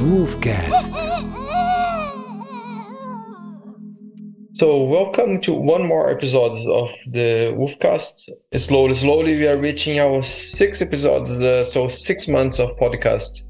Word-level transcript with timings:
Wolfcast. 0.00 0.92
So, 4.52 4.82
welcome 4.84 5.40
to 5.40 5.54
one 5.54 5.86
more 5.86 6.10
episode 6.10 6.52
of 6.68 6.90
the 7.06 7.54
Wolfcast. 7.56 8.28
Slowly, 8.54 8.92
slowly, 8.92 9.38
we 9.38 9.46
are 9.46 9.56
reaching 9.56 10.00
our 10.00 10.22
six 10.22 10.82
episodes, 10.82 11.40
uh, 11.40 11.64
so 11.64 11.88
six 11.88 12.28
months 12.28 12.60
of 12.60 12.76
podcast. 12.76 13.49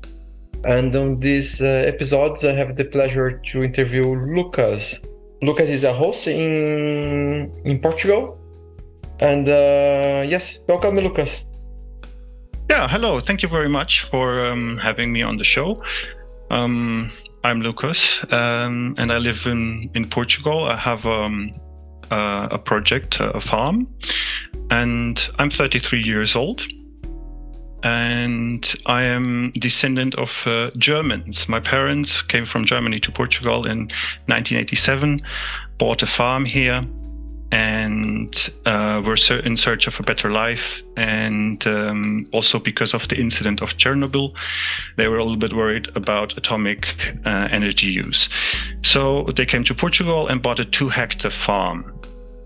And 0.64 0.94
on 0.94 1.20
these 1.20 1.62
uh, 1.62 1.66
episodes, 1.86 2.44
I 2.44 2.52
have 2.52 2.76
the 2.76 2.84
pleasure 2.84 3.40
to 3.46 3.64
interview 3.64 4.02
Lucas. 4.02 5.00
Lucas 5.42 5.70
is 5.70 5.84
a 5.84 5.94
host 5.94 6.28
in 6.28 7.50
in 7.64 7.80
Portugal, 7.80 8.38
and 9.20 9.48
uh, 9.48 10.22
yes, 10.28 10.60
welcome, 10.68 10.96
Lucas. 10.96 11.46
Yeah, 12.68 12.86
hello. 12.88 13.20
Thank 13.20 13.42
you 13.42 13.48
very 13.48 13.70
much 13.70 14.02
for 14.10 14.46
um, 14.46 14.76
having 14.76 15.12
me 15.12 15.22
on 15.22 15.38
the 15.38 15.44
show. 15.44 15.82
Um, 16.50 17.10
I'm 17.42 17.62
Lucas, 17.62 18.20
um, 18.30 18.94
and 18.98 19.10
I 19.10 19.16
live 19.16 19.46
in 19.46 19.90
in 19.94 20.04
Portugal. 20.10 20.66
I 20.66 20.76
have 20.76 21.06
um, 21.06 21.52
uh, 22.10 22.48
a 22.50 22.58
project, 22.58 23.16
a 23.18 23.40
farm, 23.40 23.88
and 24.70 25.18
I'm 25.38 25.50
33 25.50 26.02
years 26.02 26.36
old. 26.36 26.66
And 27.82 28.74
I 28.86 29.04
am 29.04 29.52
descendant 29.52 30.14
of 30.16 30.30
uh, 30.46 30.70
Germans. 30.76 31.48
My 31.48 31.60
parents 31.60 32.22
came 32.22 32.44
from 32.44 32.64
Germany 32.64 33.00
to 33.00 33.12
Portugal 33.12 33.64
in 33.66 33.88
1987, 34.26 35.20
bought 35.78 36.02
a 36.02 36.06
farm 36.06 36.44
here, 36.44 36.84
and 37.52 38.50
uh, 38.66 39.02
were 39.04 39.16
in 39.44 39.56
search 39.56 39.86
of 39.86 39.98
a 39.98 40.02
better 40.02 40.30
life. 40.30 40.82
And 40.96 41.66
um, 41.66 42.28
also 42.32 42.58
because 42.58 42.94
of 42.94 43.08
the 43.08 43.18
incident 43.18 43.60
of 43.60 43.76
Chernobyl, 43.76 44.34
they 44.96 45.08
were 45.08 45.18
a 45.18 45.22
little 45.22 45.38
bit 45.38 45.54
worried 45.54 45.88
about 45.96 46.36
atomic 46.36 46.94
uh, 47.24 47.48
energy 47.50 47.86
use. 47.86 48.28
So 48.82 49.28
they 49.36 49.46
came 49.46 49.64
to 49.64 49.74
Portugal 49.74 50.28
and 50.28 50.42
bought 50.42 50.60
a 50.60 50.64
two-hectare 50.64 51.30
farm. 51.30 51.92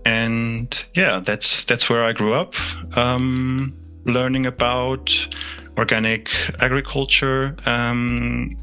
And 0.05 0.85
yeah, 0.93 1.19
that's 1.19 1.65
that's 1.65 1.89
where 1.89 2.03
I 2.03 2.13
grew 2.13 2.35
up, 2.35 2.53
um, 2.95 3.75
learning 4.05 4.45
about 4.45 5.11
organic 5.77 6.29
agriculture, 6.61 7.55
um, 7.65 8.55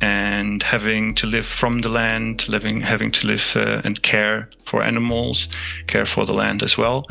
and 0.00 0.62
having 0.62 1.14
to 1.14 1.26
live 1.26 1.46
from 1.46 1.80
the 1.80 1.88
land, 1.88 2.48
living, 2.48 2.80
having 2.80 3.10
to 3.10 3.26
live 3.26 3.44
uh, 3.54 3.80
and 3.84 4.02
care 4.02 4.50
for 4.66 4.82
animals, 4.82 5.48
care 5.86 6.04
for 6.04 6.26
the 6.26 6.34
land 6.34 6.62
as 6.62 6.76
well. 6.76 7.06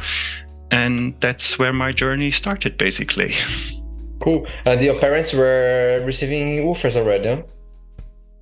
And 0.72 1.16
that's 1.20 1.58
where 1.58 1.74
my 1.74 1.92
journey 1.92 2.32
started, 2.32 2.78
basically. 2.78 3.36
Cool. 4.20 4.48
And 4.66 4.82
your 4.82 4.98
parents 5.00 5.34
were 5.34 6.02
receiving 6.06 6.64
woofers 6.66 6.96
already, 6.96 7.28
huh? 7.28 7.42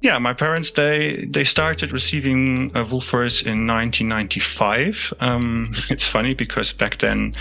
Yeah, 0.01 0.19
my 0.19 0.33
parents 0.33 0.73
they 0.73 1.25
they 1.29 1.45
started 1.45 1.93
receiving 1.93 2.71
uh, 2.75 2.83
woofers 2.83 3.43
in 3.43 3.65
1995. 3.65 5.13
Um, 5.21 5.73
it's 5.89 6.05
funny 6.05 6.33
because 6.33 6.73
back 6.73 6.97
then 6.97 7.35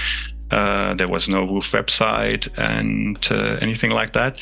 uh, 0.52 0.94
there 0.94 1.08
was 1.08 1.28
no 1.28 1.46
WWOOF 1.46 1.70
website 1.72 2.48
and 2.56 3.18
uh, 3.30 3.58
anything 3.60 3.90
like 3.90 4.12
that. 4.12 4.36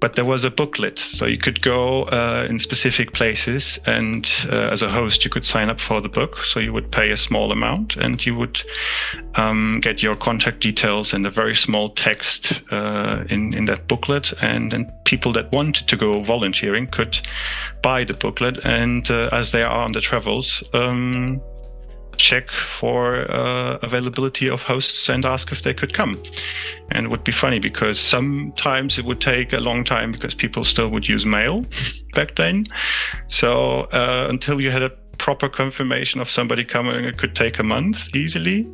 But 0.00 0.14
there 0.14 0.24
was 0.24 0.44
a 0.44 0.50
booklet 0.50 0.98
so 0.98 1.26
you 1.26 1.36
could 1.36 1.60
go 1.60 2.04
uh, 2.04 2.46
in 2.48 2.58
specific 2.58 3.12
places 3.12 3.78
and 3.84 4.26
uh, 4.48 4.70
as 4.72 4.80
a 4.80 4.88
host 4.88 5.24
you 5.24 5.30
could 5.30 5.44
sign 5.44 5.68
up 5.68 5.78
for 5.78 6.00
the 6.00 6.08
book. 6.08 6.38
So 6.38 6.58
you 6.58 6.72
would 6.72 6.90
pay 6.90 7.10
a 7.10 7.18
small 7.18 7.52
amount 7.52 7.96
and 7.96 8.24
you 8.24 8.34
would 8.34 8.62
um, 9.34 9.80
get 9.82 10.02
your 10.02 10.14
contact 10.14 10.60
details 10.60 11.12
and 11.12 11.26
a 11.26 11.30
very 11.30 11.54
small 11.54 11.90
text 11.90 12.62
uh, 12.72 13.24
in, 13.28 13.52
in 13.52 13.66
that 13.66 13.88
booklet. 13.88 14.32
And 14.40 14.72
then 14.72 14.90
people 15.04 15.34
that 15.34 15.52
wanted 15.52 15.86
to 15.88 15.96
go 15.98 16.22
volunteering 16.22 16.86
could 16.86 17.20
buy 17.82 18.04
the 18.04 18.14
booklet. 18.14 18.58
And 18.64 19.10
uh, 19.10 19.28
as 19.32 19.52
they 19.52 19.62
are 19.62 19.84
on 19.84 19.92
the 19.92 20.00
travels 20.00 20.62
um, 20.72 21.42
check 22.20 22.50
for 22.50 23.30
uh, 23.30 23.78
availability 23.82 24.48
of 24.48 24.60
hosts 24.60 25.08
and 25.08 25.24
ask 25.24 25.52
if 25.52 25.62
they 25.62 25.74
could 25.74 25.94
come. 25.94 26.14
And 26.90 27.06
it 27.06 27.08
would 27.08 27.24
be 27.24 27.32
funny 27.32 27.58
because 27.58 27.98
sometimes 28.00 28.98
it 28.98 29.04
would 29.04 29.20
take 29.20 29.52
a 29.52 29.58
long 29.58 29.84
time 29.84 30.12
because 30.12 30.34
people 30.34 30.64
still 30.64 30.88
would 30.88 31.08
use 31.08 31.24
mail 31.24 31.64
back 32.14 32.36
then. 32.36 32.66
So 33.28 33.82
uh, 33.92 34.26
until 34.28 34.60
you 34.60 34.70
had 34.70 34.82
a 34.82 34.92
proper 35.20 35.50
confirmation 35.50 36.18
of 36.18 36.30
somebody 36.30 36.64
coming, 36.64 37.04
it 37.04 37.18
could 37.18 37.36
take 37.36 37.58
a 37.58 37.62
month 37.62 38.08
easily. 38.16 38.66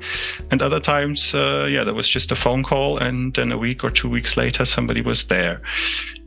And 0.52 0.62
other 0.62 0.78
times, 0.78 1.34
uh, 1.34 1.66
yeah, 1.68 1.82
there 1.82 1.92
was 1.92 2.08
just 2.08 2.30
a 2.30 2.36
phone 2.36 2.62
call, 2.62 2.98
and 2.98 3.34
then 3.34 3.50
a 3.50 3.58
week 3.58 3.82
or 3.82 3.90
two 3.90 4.08
weeks 4.08 4.36
later, 4.36 4.64
somebody 4.64 5.00
was 5.00 5.26
there. 5.26 5.60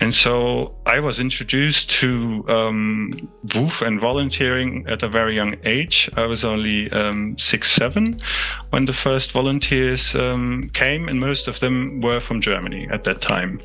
And 0.02 0.14
so 0.14 0.76
I 0.86 1.00
was 1.00 1.20
introduced 1.20 1.90
to 2.02 2.44
um, 2.50 3.12
WWOOF 3.48 3.82
and 3.88 4.00
volunteering 4.00 4.86
at 4.90 5.04
a 5.04 5.10
very 5.10 5.36
young 5.36 5.56
age. 5.64 6.10
I 6.18 6.26
was 6.26 6.44
only 6.44 6.92
um, 6.92 7.38
six, 7.40 7.72
seven 7.72 8.20
when 8.72 8.86
the 8.86 8.94
first 8.94 9.32
volunteers 9.32 10.16
um, 10.16 10.70
came, 10.74 11.08
and 11.08 11.18
most 11.20 11.48
of 11.48 11.62
them 11.62 12.02
were 12.02 12.20
from 12.20 12.42
Germany 12.42 12.90
at 12.92 13.06
that 13.06 13.22
time. 13.22 13.62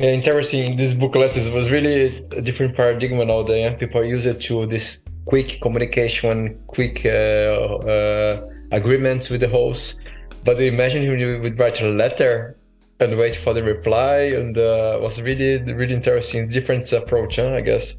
Yeah, 0.00 0.10
interesting. 0.10 0.76
This 0.76 0.94
booklet 0.94 1.36
is, 1.36 1.48
was 1.50 1.70
really 1.70 2.24
a 2.36 2.40
different 2.40 2.76
paradigm 2.76 3.18
nowadays. 3.26 3.76
People 3.78 4.04
use 4.04 4.26
it 4.26 4.40
to 4.42 4.66
this 4.66 5.02
quick 5.28 5.60
communication, 5.60 6.58
quick 6.66 7.04
uh, 7.04 7.08
uh, 7.08 8.40
agreements 8.72 9.28
with 9.28 9.42
the 9.42 9.48
host. 9.48 10.02
But 10.44 10.60
imagine 10.60 11.02
you 11.02 11.40
would 11.42 11.58
write 11.58 11.80
a 11.82 11.88
letter 11.88 12.56
and 13.00 13.16
wait 13.16 13.36
for 13.36 13.52
the 13.52 13.62
reply, 13.62 14.32
and 14.38 14.56
uh, 14.56 14.98
was 15.00 15.20
really 15.20 15.62
really 15.72 15.94
interesting, 15.94 16.48
different 16.48 16.90
approach, 16.92 17.36
huh, 17.36 17.54
I 17.54 17.60
guess 17.60 17.96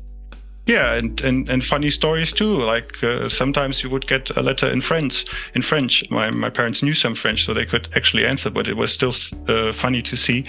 yeah 0.70 0.94
and, 0.94 1.20
and 1.22 1.50
and 1.50 1.66
funny 1.66 1.90
stories 1.90 2.32
too 2.32 2.62
like 2.62 3.04
uh, 3.04 3.28
sometimes 3.28 3.82
you 3.82 3.90
would 3.90 4.08
get 4.08 4.30
a 4.38 4.42
letter 4.44 4.72
in 4.72 4.82
french 4.82 5.26
in 5.56 5.64
french. 5.64 6.04
My, 6.12 6.30
my 6.30 6.50
parents 6.50 6.84
knew 6.84 6.94
some 6.94 7.16
french 7.16 7.46
so 7.46 7.54
they 7.56 7.66
could 7.66 7.88
actually 7.96 8.26
answer 8.26 8.52
but 8.52 8.68
it 8.68 8.78
was 8.78 8.94
still 8.94 9.14
uh, 9.48 9.74
funny 9.74 10.04
to 10.04 10.16
see 10.16 10.46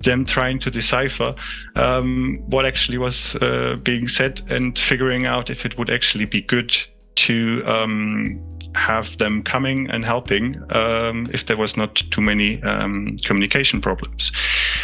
them 0.00 0.24
trying 0.24 0.58
to 0.58 0.70
decipher 0.70 1.34
um, 1.76 2.42
what 2.46 2.66
actually 2.66 2.98
was 2.98 3.36
uh, 3.36 3.76
being 3.84 4.08
said 4.08 4.42
and 4.48 4.76
figuring 4.76 5.26
out 5.26 5.48
if 5.48 5.64
it 5.64 5.78
would 5.78 5.90
actually 5.90 6.24
be 6.24 6.42
good 6.42 6.74
to 7.14 7.62
um, 7.66 8.40
have 8.74 9.18
them 9.18 9.42
coming 9.42 9.90
and 9.90 10.04
helping 10.04 10.56
um, 10.74 11.26
if 11.32 11.46
there 11.46 11.56
was 11.56 11.76
not 11.76 11.96
too 12.10 12.20
many 12.20 12.62
um, 12.62 13.16
communication 13.24 13.80
problems. 13.80 14.32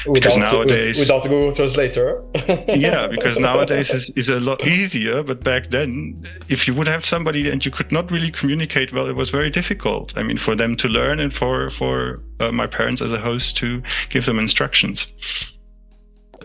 Without, 0.06 0.14
because 0.14 0.36
nowadays, 0.36 0.98
without 0.98 1.22
Google 1.22 1.52
Translator. 1.52 2.22
yeah, 2.68 3.06
because 3.06 3.38
nowadays 3.38 3.90
is, 3.90 4.10
is 4.10 4.28
a 4.28 4.40
lot 4.40 4.66
easier. 4.66 5.22
But 5.22 5.42
back 5.42 5.70
then, 5.70 6.26
if 6.48 6.66
you 6.66 6.74
would 6.74 6.86
have 6.86 7.04
somebody 7.04 7.48
and 7.50 7.64
you 7.64 7.70
could 7.70 7.92
not 7.92 8.10
really 8.10 8.30
communicate 8.30 8.92
well, 8.92 9.08
it 9.08 9.16
was 9.16 9.30
very 9.30 9.50
difficult. 9.50 10.16
I 10.16 10.22
mean, 10.22 10.38
for 10.38 10.54
them 10.54 10.76
to 10.76 10.88
learn 10.88 11.20
and 11.20 11.34
for 11.34 11.70
for 11.70 12.22
uh, 12.40 12.52
my 12.52 12.66
parents 12.66 13.02
as 13.02 13.12
a 13.12 13.18
host 13.18 13.56
to 13.58 13.82
give 14.10 14.26
them 14.26 14.38
instructions. 14.38 15.06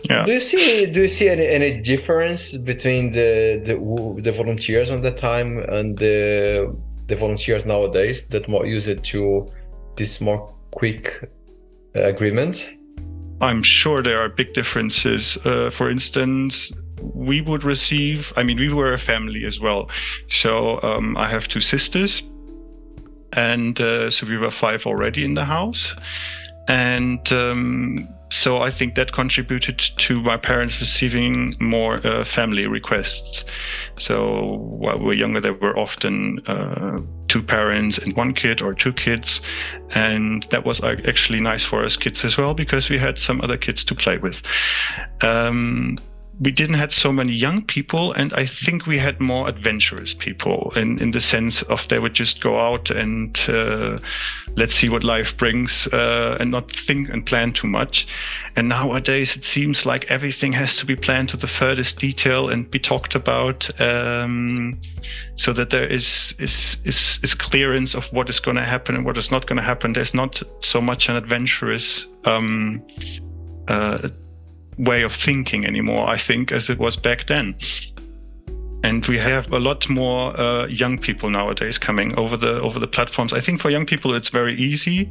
Yeah. 0.04 0.24
Do 0.24 0.32
you 0.32 0.40
see 0.40 0.86
do 0.86 1.02
you 1.02 1.08
see 1.08 1.28
any, 1.28 1.46
any 1.46 1.80
difference 1.80 2.56
between 2.58 3.12
the, 3.12 3.60
the 3.64 4.20
the 4.20 4.32
volunteers 4.32 4.90
on 4.90 5.00
that 5.00 5.16
time 5.18 5.58
and 5.58 5.96
the 5.96 6.76
the 7.06 7.16
volunteers 7.16 7.64
nowadays 7.66 8.26
that 8.28 8.48
more 8.48 8.66
use 8.66 8.88
it 8.88 9.02
to 9.04 9.46
this 9.96 10.20
more 10.20 10.46
quick 10.72 11.30
uh, 11.96 12.04
agreements? 12.04 12.76
I'm 13.40 13.62
sure 13.62 14.02
there 14.02 14.20
are 14.20 14.28
big 14.28 14.54
differences. 14.54 15.36
Uh, 15.44 15.70
for 15.70 15.90
instance, 15.90 16.72
we 17.02 17.40
would 17.40 17.64
receive, 17.64 18.32
I 18.36 18.42
mean, 18.42 18.58
we 18.58 18.72
were 18.72 18.92
a 18.92 18.98
family 18.98 19.44
as 19.44 19.60
well. 19.60 19.90
So 20.30 20.80
um, 20.82 21.16
I 21.16 21.28
have 21.28 21.48
two 21.48 21.60
sisters. 21.60 22.22
And 23.32 23.80
uh, 23.80 24.10
so 24.10 24.26
we 24.26 24.38
were 24.38 24.50
five 24.50 24.86
already 24.86 25.24
in 25.24 25.34
the 25.34 25.44
house. 25.44 25.92
And 26.68 27.20
um, 27.32 28.08
so 28.30 28.58
I 28.58 28.70
think 28.70 28.94
that 28.94 29.12
contributed 29.12 29.78
to 29.78 30.20
my 30.20 30.36
parents 30.36 30.80
receiving 30.80 31.56
more 31.60 31.94
uh, 32.06 32.24
family 32.24 32.66
requests. 32.66 33.44
So 33.98 34.58
while 34.58 34.98
we 34.98 35.04
were 35.04 35.14
younger, 35.14 35.40
there 35.40 35.54
were 35.54 35.78
often 35.78 36.40
uh, 36.46 36.98
two 37.28 37.42
parents 37.42 37.98
and 37.98 38.16
one 38.16 38.34
kid 38.34 38.62
or 38.62 38.74
two 38.74 38.92
kids. 38.92 39.40
And 39.90 40.44
that 40.50 40.64
was 40.64 40.82
actually 40.82 41.40
nice 41.40 41.62
for 41.62 41.84
us 41.84 41.96
kids 41.96 42.24
as 42.24 42.36
well 42.36 42.54
because 42.54 42.88
we 42.88 42.98
had 42.98 43.18
some 43.18 43.40
other 43.40 43.56
kids 43.56 43.84
to 43.84 43.94
play 43.94 44.18
with. 44.18 44.42
Um, 45.20 45.96
we 46.40 46.50
didn't 46.50 46.74
had 46.74 46.92
so 46.92 47.12
many 47.12 47.32
young 47.32 47.62
people, 47.62 48.12
and 48.12 48.32
I 48.34 48.46
think 48.46 48.86
we 48.86 48.98
had 48.98 49.20
more 49.20 49.48
adventurous 49.48 50.14
people 50.14 50.72
in 50.74 50.98
in 51.00 51.12
the 51.12 51.20
sense 51.20 51.62
of 51.62 51.86
they 51.88 51.98
would 51.98 52.14
just 52.14 52.40
go 52.40 52.58
out 52.58 52.90
and 52.90 53.38
uh, 53.48 53.96
let's 54.56 54.74
see 54.74 54.88
what 54.88 55.04
life 55.04 55.36
brings 55.36 55.86
uh, 55.88 56.36
and 56.40 56.50
not 56.50 56.70
think 56.72 57.08
and 57.08 57.24
plan 57.24 57.52
too 57.52 57.68
much. 57.68 58.06
And 58.56 58.68
nowadays 58.68 59.36
it 59.36 59.44
seems 59.44 59.86
like 59.86 60.06
everything 60.10 60.52
has 60.52 60.76
to 60.76 60.86
be 60.86 60.96
planned 60.96 61.28
to 61.30 61.36
the 61.36 61.46
furthest 61.46 61.98
detail 61.98 62.48
and 62.48 62.68
be 62.68 62.78
talked 62.78 63.14
about, 63.14 63.68
um, 63.80 64.80
so 65.36 65.52
that 65.52 65.70
there 65.70 65.86
is 65.86 66.34
is 66.38 66.76
is, 66.84 67.20
is 67.22 67.34
clearance 67.34 67.94
of 67.94 68.04
what 68.12 68.28
is 68.28 68.40
going 68.40 68.56
to 68.56 68.64
happen 68.64 68.96
and 68.96 69.04
what 69.04 69.16
is 69.16 69.30
not 69.30 69.46
going 69.46 69.58
to 69.58 69.62
happen. 69.62 69.92
There's 69.92 70.14
not 70.14 70.42
so 70.60 70.80
much 70.80 71.08
an 71.08 71.16
adventurous. 71.16 72.08
Um, 72.24 72.82
uh, 73.68 74.08
way 74.78 75.02
of 75.02 75.14
thinking 75.14 75.64
anymore, 75.66 76.08
I 76.08 76.18
think, 76.18 76.52
as 76.52 76.70
it 76.70 76.78
was 76.78 76.96
back 76.96 77.26
then. 77.26 77.56
And 78.82 79.06
we 79.06 79.18
have 79.18 79.50
a 79.52 79.58
lot 79.58 79.88
more 79.88 80.38
uh, 80.38 80.66
young 80.66 80.98
people 80.98 81.30
nowadays 81.30 81.78
coming 81.78 82.14
over 82.18 82.36
the 82.36 82.60
over 82.60 82.78
the 82.78 82.86
platforms. 82.86 83.32
I 83.32 83.40
think 83.40 83.62
for 83.62 83.70
young 83.70 83.86
people, 83.86 84.14
it's 84.14 84.28
very 84.28 84.54
easy 84.54 85.10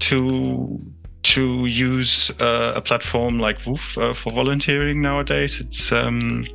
to 0.00 0.78
to 1.22 1.66
use 1.66 2.30
uh, 2.40 2.74
a 2.76 2.80
platform 2.80 3.38
like 3.38 3.58
WWOOF 3.60 4.10
uh, 4.10 4.14
for 4.14 4.32
volunteering 4.32 5.00
nowadays. 5.00 5.58
It's 5.60 5.90
um, 5.90 6.46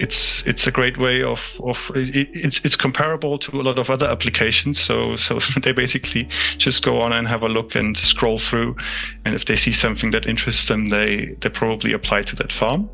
it's 0.00 0.42
it's 0.46 0.66
a 0.66 0.70
great 0.70 0.96
way 0.96 1.22
of 1.22 1.40
of 1.62 1.78
it, 1.94 2.28
it's 2.32 2.60
it's 2.64 2.76
comparable 2.76 3.38
to 3.38 3.60
a 3.60 3.62
lot 3.62 3.78
of 3.78 3.90
other 3.90 4.06
applications. 4.06 4.80
So 4.80 5.16
so 5.16 5.38
they 5.62 5.72
basically 5.72 6.28
just 6.58 6.82
go 6.82 7.00
on 7.02 7.12
and 7.12 7.28
have 7.28 7.42
a 7.42 7.48
look 7.48 7.74
and 7.74 7.96
scroll 7.96 8.38
through, 8.38 8.76
and 9.24 9.34
if 9.34 9.44
they 9.44 9.56
see 9.56 9.72
something 9.72 10.10
that 10.12 10.26
interests 10.26 10.66
them, 10.66 10.88
they 10.88 11.36
they 11.40 11.50
probably 11.50 11.92
apply 11.92 12.22
to 12.22 12.36
that 12.36 12.52
farm, 12.52 12.88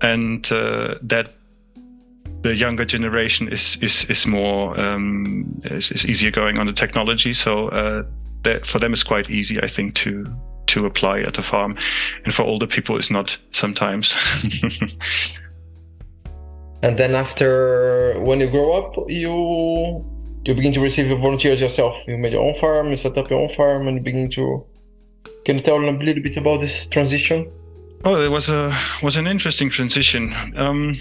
and 0.00 0.50
uh, 0.52 0.94
that 1.02 1.28
the 2.42 2.54
younger 2.54 2.84
generation 2.84 3.48
is 3.48 3.76
is 3.80 4.04
is 4.04 4.26
more 4.26 4.78
um, 4.78 5.60
is, 5.64 5.90
is, 5.90 6.06
easier 6.06 6.30
going 6.30 6.58
on 6.58 6.66
the 6.66 6.72
technology. 6.72 7.34
So 7.34 7.68
uh, 7.68 8.04
that 8.42 8.66
for 8.66 8.78
them 8.78 8.92
it's 8.92 9.02
quite 9.02 9.28
easy, 9.28 9.60
I 9.60 9.66
think, 9.66 9.94
to 9.96 10.24
to 10.68 10.86
apply 10.86 11.20
at 11.20 11.38
a 11.38 11.42
farm, 11.42 11.76
and 12.24 12.32
for 12.32 12.42
older 12.42 12.66
people 12.68 12.96
it's 12.96 13.10
not 13.10 13.36
sometimes. 13.50 14.16
and 16.82 16.98
then 16.98 17.14
after 17.14 18.20
when 18.20 18.40
you 18.40 18.48
grow 18.48 18.72
up 18.72 18.96
you 19.08 20.04
you 20.44 20.54
begin 20.54 20.72
to 20.72 20.80
receive 20.80 21.08
volunteers 21.20 21.60
yourself. 21.60 22.02
You 22.08 22.18
made 22.18 22.32
your 22.32 22.42
own 22.42 22.54
farm 22.54 22.90
you 22.90 22.96
set 22.96 23.16
up 23.16 23.30
your 23.30 23.40
own 23.40 23.48
farm 23.48 23.86
and 23.88 23.98
you 23.98 24.02
begin 24.02 24.28
to 24.30 24.66
can 25.44 25.56
you 25.56 25.62
tell 25.62 25.78
a 25.78 25.86
little 25.86 26.22
bit 26.22 26.36
about 26.36 26.60
this 26.60 26.86
transition? 26.86 27.50
Oh 28.04 28.20
it 28.20 28.30
was 28.30 28.48
a 28.48 28.76
was 29.02 29.16
an 29.16 29.26
interesting 29.26 29.70
transition. 29.70 30.34
Um, 30.56 30.96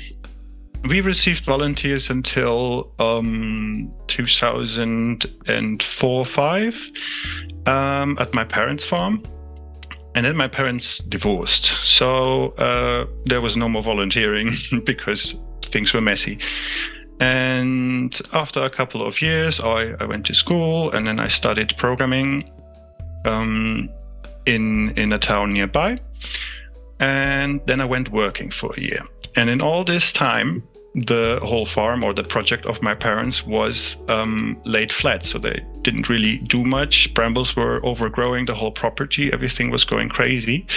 we 0.88 1.02
received 1.02 1.46
volunteers 1.46 2.10
until 2.10 2.92
um, 3.00 3.92
2004 4.08 6.26
5 6.26 6.92
um, 7.68 8.18
at 8.20 8.34
my 8.34 8.44
parents 8.44 8.84
farm. 8.84 9.22
And 10.14 10.26
then 10.26 10.36
my 10.36 10.50
parents 10.50 10.98
divorced. 10.98 11.68
So 11.84 12.50
uh, 12.58 13.06
there 13.26 13.40
was 13.40 13.56
no 13.56 13.70
more 13.70 13.82
volunteering 13.82 14.54
because 14.84 15.36
things 15.72 15.94
were 15.94 16.02
messy. 16.02 16.38
And 17.20 18.20
after 18.34 18.62
a 18.64 18.70
couple 18.70 19.06
of 19.06 19.22
years, 19.22 19.60
I, 19.60 19.94
I 20.00 20.06
went 20.06 20.26
to 20.26 20.34
school 20.34 20.92
and 20.92 21.06
then 21.06 21.20
I 21.20 21.28
studied 21.28 21.78
programming 21.78 22.52
um, 23.26 23.90
in 24.46 24.98
in 24.98 25.14
a 25.14 25.20
town 25.20 25.54
nearby. 25.54 26.00
And 27.00 27.62
then 27.68 27.82
I 27.82 27.86
went 27.86 28.12
working 28.12 28.52
for 28.52 28.74
a 28.78 28.82
year. 28.82 29.04
And 29.36 29.50
in 29.50 29.62
all 29.62 29.84
this 29.84 30.12
time, 30.12 30.64
the 30.94 31.40
whole 31.44 31.66
farm 31.66 32.04
or 32.04 32.14
the 32.14 32.24
project 32.24 32.66
of 32.66 32.82
my 32.82 32.94
parents 32.94 33.46
was 33.46 33.98
um, 34.10 34.60
laid 34.66 34.92
flat. 34.92 35.26
So 35.26 35.40
they 35.40 35.64
didn't 35.84 36.10
really 36.10 36.38
do 36.38 36.64
much. 36.64 37.14
Brambles 37.14 37.56
were 37.56 37.86
overgrowing 37.86 38.46
the 38.46 38.56
whole 38.56 38.72
property. 38.72 39.32
Everything 39.32 39.72
was 39.72 39.86
going 39.86 40.10
crazy. 40.10 40.68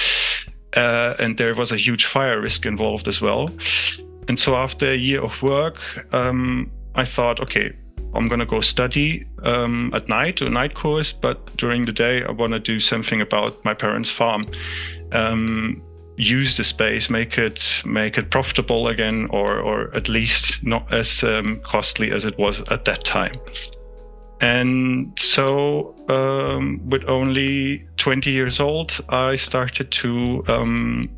Uh, 0.77 1.15
and 1.19 1.37
there 1.37 1.55
was 1.55 1.73
a 1.73 1.77
huge 1.77 2.07
fire 2.07 2.41
risk 2.41 2.67
involved 2.67 3.09
as 3.09 3.21
well. 3.21 3.49
And 4.29 4.39
so 4.39 4.55
after 4.55 4.93
a 4.93 4.97
year 4.97 5.23
of 5.23 5.41
work, 5.43 5.79
um, 6.13 6.71
I 6.95 7.05
thought, 7.05 7.41
okay, 7.41 7.73
I'm 8.15 8.29
going 8.29 8.41
to 8.41 8.47
go 8.47 8.61
study 8.61 9.27
um, 9.43 9.93
at 9.95 10.09
night, 10.09 10.41
a 10.41 10.49
night 10.49 10.75
course, 10.75 11.13
but 11.13 11.57
during 11.57 11.85
the 11.85 11.93
day, 11.93 12.23
I 12.23 12.31
want 12.31 12.53
to 12.53 12.61
do 12.61 12.79
something 12.79 13.21
about 13.21 13.65
my 13.65 13.75
parents' 13.75 14.09
farm. 14.09 14.47
Um, 15.13 15.83
use 16.17 16.57
the 16.57 16.63
space, 16.63 17.11
make 17.11 17.39
it 17.39 17.83
make 17.85 18.17
it 18.17 18.31
profitable 18.31 18.87
again, 18.89 19.27
or 19.31 19.59
or 19.59 19.95
at 19.97 20.09
least 20.09 20.63
not 20.63 20.93
as 20.93 21.25
um, 21.25 21.61
costly 21.65 22.13
as 22.13 22.25
it 22.25 22.39
was 22.39 22.63
at 22.71 22.85
that 22.85 23.05
time. 23.05 23.35
And 24.41 25.19
so, 25.19 25.95
um, 26.09 26.81
with 26.89 27.05
only 27.09 27.87
20 27.97 28.31
years 28.31 28.61
old, 28.61 28.93
I 29.09 29.37
started 29.37 29.91
to 29.93 30.45
um, 30.49 31.09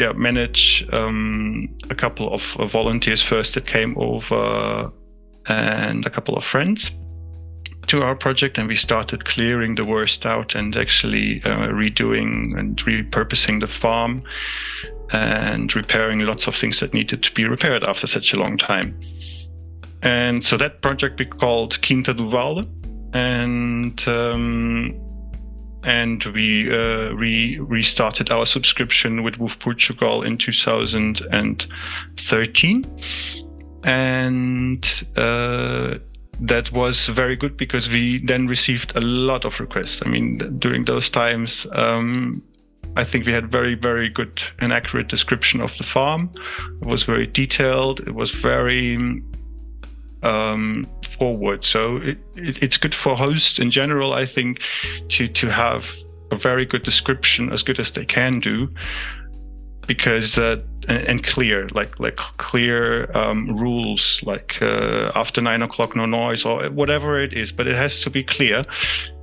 yeah, 0.00 0.12
manage 0.12 0.82
um, 0.94 1.68
a 1.90 1.94
couple 1.94 2.32
of 2.32 2.56
uh, 2.58 2.66
volunteers 2.66 3.22
first 3.22 3.52
that 3.52 3.66
came 3.66 3.94
over 3.98 4.90
and 5.46 6.06
a 6.06 6.10
couple 6.10 6.36
of 6.38 6.42
friends 6.42 6.90
to 7.86 8.02
our 8.02 8.14
project 8.14 8.56
and 8.56 8.66
we 8.66 8.76
started 8.76 9.26
clearing 9.26 9.74
the 9.74 9.84
worst 9.84 10.24
out 10.24 10.54
and 10.54 10.74
actually 10.74 11.42
uh, 11.44 11.68
redoing 11.82 12.58
and 12.58 12.76
repurposing 12.84 13.60
the 13.60 13.66
farm 13.66 14.22
and 15.12 15.76
repairing 15.76 16.20
lots 16.20 16.46
of 16.46 16.54
things 16.56 16.80
that 16.80 16.94
needed 16.94 17.22
to 17.22 17.30
be 17.32 17.44
repaired 17.44 17.84
after 17.84 18.06
such 18.06 18.32
a 18.32 18.38
long 18.38 18.56
time. 18.56 18.98
And 20.02 20.42
so 20.42 20.56
that 20.56 20.80
project 20.80 21.18
we 21.18 21.26
called 21.26 21.82
Quinta 21.82 22.14
do 22.14 22.30
Valde. 22.30 22.66
And 23.12 24.02
um, 24.08 25.09
and 25.84 26.22
we 26.24 26.70
uh, 26.70 27.12
re- 27.14 27.58
restarted 27.58 28.30
our 28.30 28.46
subscription 28.46 29.22
with 29.22 29.38
WWOOF 29.38 29.58
Portugal 29.60 30.22
in 30.22 30.36
2013. 30.36 32.84
And 33.84 35.04
uh, 35.16 35.98
that 36.40 36.72
was 36.72 37.06
very 37.06 37.36
good 37.36 37.56
because 37.56 37.88
we 37.88 38.24
then 38.24 38.46
received 38.46 38.94
a 38.96 39.00
lot 39.00 39.44
of 39.44 39.58
requests. 39.60 40.02
I 40.04 40.08
mean, 40.08 40.58
during 40.58 40.84
those 40.84 41.08
times, 41.08 41.66
um, 41.72 42.42
I 42.96 43.04
think 43.04 43.24
we 43.24 43.32
had 43.32 43.50
very, 43.50 43.74
very 43.74 44.08
good 44.08 44.42
and 44.58 44.72
accurate 44.72 45.08
description 45.08 45.60
of 45.60 45.76
the 45.78 45.84
farm. 45.84 46.30
It 46.82 46.88
was 46.88 47.04
very 47.04 47.26
detailed. 47.26 48.00
It 48.00 48.14
was 48.14 48.30
very 48.30 48.96
um, 50.22 50.84
forward. 51.20 51.64
So 51.64 51.98
it, 51.98 52.18
it, 52.34 52.62
it's 52.62 52.78
good 52.78 52.94
for 52.94 53.14
hosts 53.14 53.58
in 53.58 53.70
general, 53.70 54.14
I 54.14 54.26
think, 54.26 54.60
to 55.10 55.28
to 55.28 55.46
have 55.50 55.86
a 56.32 56.36
very 56.36 56.64
good 56.64 56.82
description, 56.82 57.52
as 57.52 57.62
good 57.62 57.78
as 57.78 57.90
they 57.92 58.06
can 58.06 58.40
do, 58.40 58.68
because 59.86 60.38
uh, 60.38 60.56
and, 60.88 61.04
and, 61.10 61.24
clear, 61.24 61.68
like 61.74 62.00
like 62.00 62.16
clear 62.38 63.14
um, 63.14 63.54
rules, 63.56 64.22
like 64.24 64.62
uh, 64.62 65.12
after 65.14 65.42
nine 65.42 65.62
o'clock 65.62 65.94
no 65.94 66.06
noise 66.06 66.46
or 66.46 66.70
whatever 66.70 67.22
it 67.22 67.32
is. 67.32 67.52
But 67.52 67.66
it 67.66 67.76
has 67.76 68.00
to 68.00 68.10
be 68.10 68.24
clear. 68.24 68.64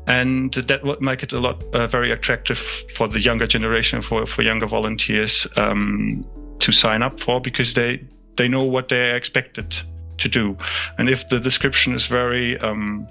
And 0.07 0.53
that 0.53 0.83
would 0.85 1.01
make 1.01 1.21
it 1.23 1.33
a 1.33 1.39
lot 1.39 1.61
uh, 1.73 1.87
very 1.87 2.11
attractive 2.11 2.59
for 2.95 3.09
the 3.09 3.19
younger 3.19 3.45
generation, 3.45 4.01
for, 4.01 4.25
for 4.25 4.41
younger 4.41 4.65
volunteers 4.65 5.45
um, 5.57 6.25
to 6.59 6.71
sign 6.71 7.01
up 7.03 7.19
for, 7.19 7.41
because 7.41 7.73
they 7.73 8.07
they 8.37 8.47
know 8.47 8.63
what 8.63 8.87
they're 8.87 9.17
expected 9.17 9.75
to 10.17 10.29
do. 10.29 10.57
And 10.97 11.09
if 11.09 11.27
the 11.29 11.39
description 11.39 11.93
is 11.95 12.05
very 12.05 12.59
um, 12.61 13.07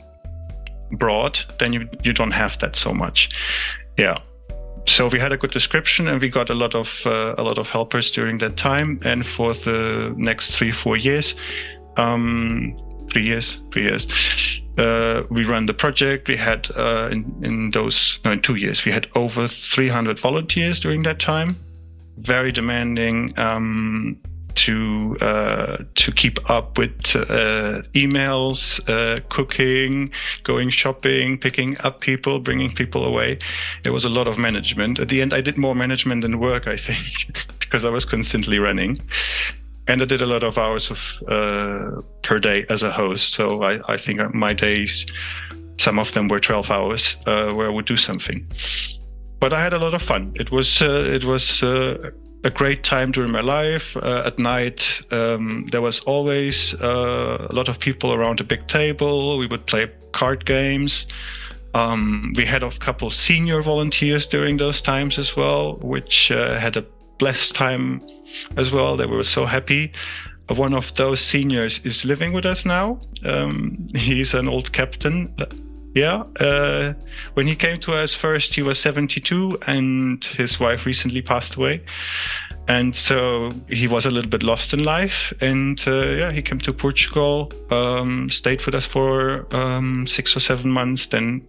broad, 0.92 1.40
then 1.58 1.72
you 1.72 1.88
you 2.02 2.12
don't 2.12 2.32
have 2.32 2.58
that 2.58 2.76
so 2.76 2.92
much. 2.92 3.30
Yeah. 3.96 4.18
So 4.86 5.08
we 5.08 5.18
had 5.18 5.32
a 5.32 5.36
good 5.36 5.50
description, 5.50 6.06
and 6.06 6.20
we 6.20 6.28
got 6.28 6.48
a 6.48 6.54
lot 6.54 6.74
of 6.74 7.02
uh, 7.06 7.34
a 7.38 7.42
lot 7.42 7.58
of 7.58 7.68
helpers 7.68 8.10
during 8.10 8.38
that 8.38 8.56
time. 8.56 8.98
And 9.04 9.26
for 9.26 9.52
the 9.52 10.14
next 10.16 10.54
three 10.54 10.72
four 10.72 10.96
years, 10.96 11.34
um, 11.96 12.76
three 13.10 13.24
years, 13.24 13.58
three 13.72 13.82
years, 13.82 14.06
uh, 14.78 15.22
we 15.30 15.44
ran 15.44 15.66
the 15.66 15.74
project. 15.74 16.28
We 16.28 16.36
had 16.36 16.70
uh, 16.76 17.08
in 17.10 17.24
in 17.42 17.70
those 17.72 18.18
no 18.24 18.32
in 18.32 18.42
two 18.42 18.56
years 18.56 18.84
we 18.84 18.92
had 18.92 19.08
over 19.14 19.48
300 19.48 20.20
volunteers 20.20 20.78
during 20.80 21.02
that 21.02 21.18
time. 21.18 21.56
Very 22.18 22.52
demanding. 22.52 23.34
Um, 23.38 24.18
to 24.56 25.16
uh, 25.20 25.76
to 25.94 26.12
keep 26.12 26.38
up 26.50 26.78
with 26.78 27.14
uh, 27.14 27.82
emails, 27.94 28.80
uh, 28.88 29.20
cooking, 29.28 30.10
going 30.42 30.70
shopping, 30.70 31.38
picking 31.38 31.78
up 31.78 32.00
people, 32.00 32.40
bringing 32.40 32.74
people 32.74 33.04
away. 33.04 33.38
It 33.84 33.90
was 33.90 34.04
a 34.04 34.08
lot 34.08 34.26
of 34.26 34.38
management. 34.38 34.98
At 34.98 35.08
the 35.08 35.22
end, 35.22 35.32
I 35.32 35.40
did 35.40 35.56
more 35.56 35.74
management 35.74 36.22
than 36.22 36.38
work, 36.38 36.66
I 36.66 36.76
think, 36.76 37.04
because 37.60 37.84
I 37.84 37.90
was 37.90 38.04
constantly 38.04 38.58
running. 38.58 38.98
And 39.88 40.02
I 40.02 40.04
did 40.04 40.20
a 40.20 40.26
lot 40.26 40.42
of 40.42 40.58
hours 40.58 40.90
of 40.90 40.98
uh, 41.28 42.00
per 42.22 42.40
day 42.40 42.66
as 42.68 42.82
a 42.82 42.90
host. 42.90 43.34
So 43.34 43.62
I, 43.62 43.92
I 43.92 43.96
think 43.96 44.34
my 44.34 44.52
days, 44.52 45.06
some 45.78 46.00
of 46.00 46.12
them 46.12 46.26
were 46.26 46.40
12 46.40 46.70
hours, 46.70 47.16
uh, 47.26 47.54
where 47.54 47.68
I 47.68 47.70
would 47.70 47.86
do 47.86 47.96
something 47.96 48.44
but 49.38 49.52
I 49.52 49.62
had 49.62 49.72
a 49.72 49.78
lot 49.78 49.94
of 49.94 50.02
fun. 50.02 50.32
It 50.36 50.50
was 50.50 50.80
uh, 50.82 51.04
it 51.12 51.24
was 51.24 51.62
uh, 51.62 52.10
a 52.46 52.50
great 52.50 52.84
time 52.84 53.10
during 53.10 53.32
my 53.32 53.40
life. 53.40 53.96
Uh, 53.96 54.22
at 54.24 54.38
night, 54.38 55.00
um, 55.10 55.66
there 55.72 55.82
was 55.82 55.98
always 56.00 56.74
uh, 56.74 57.48
a 57.50 57.54
lot 57.54 57.68
of 57.68 57.78
people 57.80 58.12
around 58.12 58.40
a 58.40 58.44
big 58.44 58.66
table. 58.68 59.36
We 59.36 59.48
would 59.48 59.66
play 59.66 59.90
card 60.12 60.46
games. 60.46 61.06
Um, 61.74 62.32
we 62.36 62.44
had 62.44 62.62
a 62.62 62.70
couple 62.70 63.10
senior 63.10 63.62
volunteers 63.62 64.26
during 64.26 64.56
those 64.58 64.80
times 64.80 65.18
as 65.18 65.36
well, 65.36 65.76
which 65.82 66.30
uh, 66.30 66.58
had 66.58 66.76
a 66.76 66.84
blessed 67.18 67.54
time 67.54 68.00
as 68.56 68.70
well. 68.70 68.96
They 68.96 69.06
were 69.06 69.24
so 69.24 69.44
happy. 69.44 69.92
One 70.48 70.72
of 70.72 70.94
those 70.94 71.20
seniors 71.20 71.80
is 71.80 72.04
living 72.04 72.32
with 72.32 72.46
us 72.46 72.64
now. 72.64 73.00
Um, 73.24 73.88
he's 73.94 74.34
an 74.34 74.48
old 74.48 74.72
captain 74.72 75.34
yeah. 75.96 76.24
Uh, 76.38 76.92
when 77.34 77.46
he 77.46 77.56
came 77.56 77.80
to 77.80 77.94
us 77.94 78.12
first, 78.12 78.54
he 78.54 78.60
was 78.60 78.78
72, 78.78 79.58
and 79.66 80.22
his 80.22 80.60
wife 80.60 80.84
recently 80.84 81.22
passed 81.22 81.54
away. 81.54 81.82
And 82.68 82.94
so 82.94 83.48
he 83.68 83.88
was 83.88 84.04
a 84.04 84.10
little 84.10 84.30
bit 84.30 84.42
lost 84.42 84.74
in 84.74 84.84
life. 84.84 85.32
And 85.40 85.82
uh, 85.86 86.08
yeah, 86.10 86.32
he 86.32 86.42
came 86.42 86.58
to 86.60 86.72
Portugal, 86.72 87.50
um, 87.70 88.28
stayed 88.28 88.64
with 88.66 88.74
us 88.74 88.84
for 88.84 89.46
um, 89.56 90.06
six 90.06 90.36
or 90.36 90.40
seven 90.40 90.70
months, 90.70 91.06
then 91.06 91.46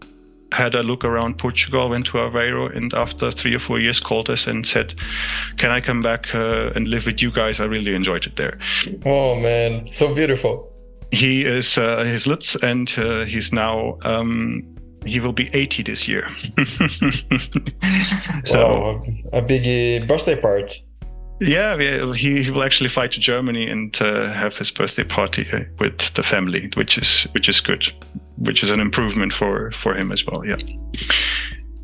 had 0.54 0.76
a 0.76 0.82
look 0.82 1.04
around 1.04 1.38
Portugal, 1.38 1.90
went 1.90 2.06
to 2.06 2.14
Aveiro, 2.14 2.74
and 2.74 2.94
after 2.94 3.32
three 3.32 3.54
or 3.54 3.60
four 3.60 3.80
years 3.82 4.00
called 4.00 4.30
us 4.30 4.48
and 4.48 4.66
said, 4.66 4.96
"Can 5.58 5.72
I 5.72 5.82
come 5.82 6.00
back 6.00 6.34
uh, 6.34 6.72
and 6.74 6.88
live 6.88 7.06
with 7.06 7.22
you 7.22 7.32
guys? 7.32 7.60
I 7.60 7.66
really 7.66 7.94
enjoyed 7.94 8.26
it 8.26 8.38
there." 8.38 8.58
Oh 9.06 9.36
man, 9.36 9.88
so 9.88 10.16
beautiful 10.16 10.72
he 11.12 11.46
is 11.46 11.78
uh, 11.78 12.04
his 12.04 12.28
Lutz, 12.28 12.56
and 12.56 12.94
uh, 12.98 13.26
he's 13.26 13.52
now 13.54 13.98
um, 14.04 14.64
he 15.06 15.20
will 15.20 15.34
be 15.34 15.50
80 15.54 15.84
this 15.84 16.08
year. 16.08 16.28
so 18.46 19.00
a 19.34 19.42
big 19.42 20.04
uh, 20.04 20.06
birthday 20.06 20.40
party. 20.40 20.84
Yeah, 21.40 21.78
he, 22.14 22.44
he 22.44 22.50
will 22.50 22.64
actually 22.64 22.90
fly 22.90 23.08
to 23.08 23.20
Germany 23.20 23.70
and 23.70 23.96
uh, 24.02 24.34
have 24.34 24.58
his 24.58 24.72
birthday 24.72 25.04
party 25.04 25.48
uh, 25.54 25.60
with 25.80 26.14
the 26.16 26.24
family, 26.24 26.72
which 26.76 26.98
is 26.98 27.28
which 27.34 27.48
is 27.48 27.62
good, 27.62 27.88
which 28.38 28.64
is 28.64 28.72
an 28.72 28.80
improvement 28.80 29.34
for 29.34 29.72
for 29.72 29.96
him 29.96 30.12
as 30.12 30.26
well. 30.26 30.44
Yeah. 30.44 30.58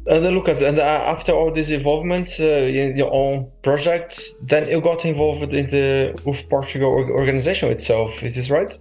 And 0.05 0.25
Lucas, 0.25 0.61
and 0.61 0.79
uh, 0.79 0.81
after 0.81 1.31
all 1.31 1.51
this 1.51 1.69
involvement 1.69 2.37
in 2.39 2.97
your 2.97 3.13
own 3.13 3.49
projects, 3.61 4.35
then 4.41 4.67
you 4.67 4.81
got 4.81 5.05
involved 5.05 5.53
in 5.53 5.67
the 5.67 6.13
WWOOF 6.25 6.49
Portugal 6.49 6.89
organization 6.89 7.69
itself. 7.69 8.21
Is 8.21 8.35
this 8.35 8.49
right? 8.49 8.77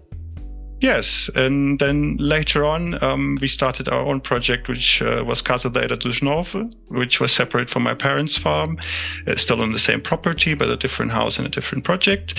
Yes, 0.83 1.31
and 1.37 1.79
then 1.79 2.17
later 2.19 2.65
on, 2.65 3.01
um, 3.05 3.37
we 3.41 3.47
started 3.47 3.89
our 3.89 4.01
own 4.01 4.21
project, 4.21 4.67
which 4.67 5.01
uh, 5.01 5.23
was 5.25 5.41
Casa 5.41 5.71
da 5.71 5.83
Era 5.83 5.97
dos 5.97 6.19
Nove, 6.19 6.75
which 6.89 7.21
was 7.21 7.31
separate 7.31 7.71
from 7.71 7.85
my 7.85 7.95
parents' 7.95 8.37
farm, 8.37 8.81
uh, 9.29 9.37
still 9.37 9.63
on 9.63 9.73
the 9.73 9.79
same 9.79 10.01
property, 10.01 10.55
but 10.55 10.69
a 10.69 10.77
different 10.77 11.13
house 11.13 11.39
and 11.39 11.47
a 11.47 11.51
different 11.51 11.85
project. 11.85 12.35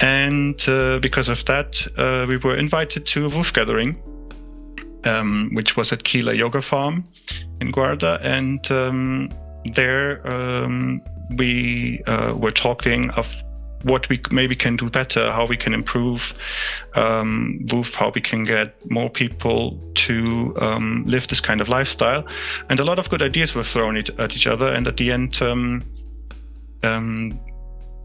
And 0.00 0.58
uh, 0.66 1.00
because 1.00 1.28
of 1.28 1.44
that, 1.44 1.86
uh, 1.98 2.24
we 2.26 2.38
were 2.38 2.56
invited 2.56 3.04
to 3.08 3.26
a 3.26 3.28
WWOOF 3.28 3.52
gathering, 3.52 4.02
um, 5.04 5.50
which 5.52 5.76
was 5.76 5.92
at 5.92 6.02
Kila 6.02 6.32
Yoga 6.32 6.62
Farm 6.62 7.04
in 7.60 7.72
Guarda, 7.72 8.18
and 8.24 8.72
um, 8.72 9.28
there 9.74 10.26
um, 10.32 11.02
we 11.36 12.02
uh, 12.06 12.34
were 12.34 12.52
talking 12.52 13.10
of 13.10 13.26
what 13.86 14.08
we 14.08 14.20
maybe 14.32 14.56
can 14.56 14.76
do 14.76 14.90
better, 14.90 15.30
how 15.30 15.46
we 15.46 15.56
can 15.56 15.72
improve 15.72 16.36
um, 16.94 17.60
WWOOF, 17.66 17.94
how 17.94 18.10
we 18.14 18.20
can 18.20 18.44
get 18.44 18.74
more 18.90 19.08
people 19.08 19.78
to 19.94 20.54
um, 20.60 21.04
live 21.06 21.28
this 21.28 21.40
kind 21.40 21.60
of 21.60 21.68
lifestyle. 21.68 22.26
And 22.68 22.80
a 22.80 22.84
lot 22.84 22.98
of 22.98 23.08
good 23.08 23.22
ideas 23.22 23.54
were 23.54 23.62
thrown 23.64 23.96
at 23.96 24.36
each 24.36 24.46
other. 24.46 24.72
And 24.72 24.88
at 24.88 24.96
the 24.96 25.12
end, 25.12 25.40
um, 25.40 25.82
um, 26.82 27.38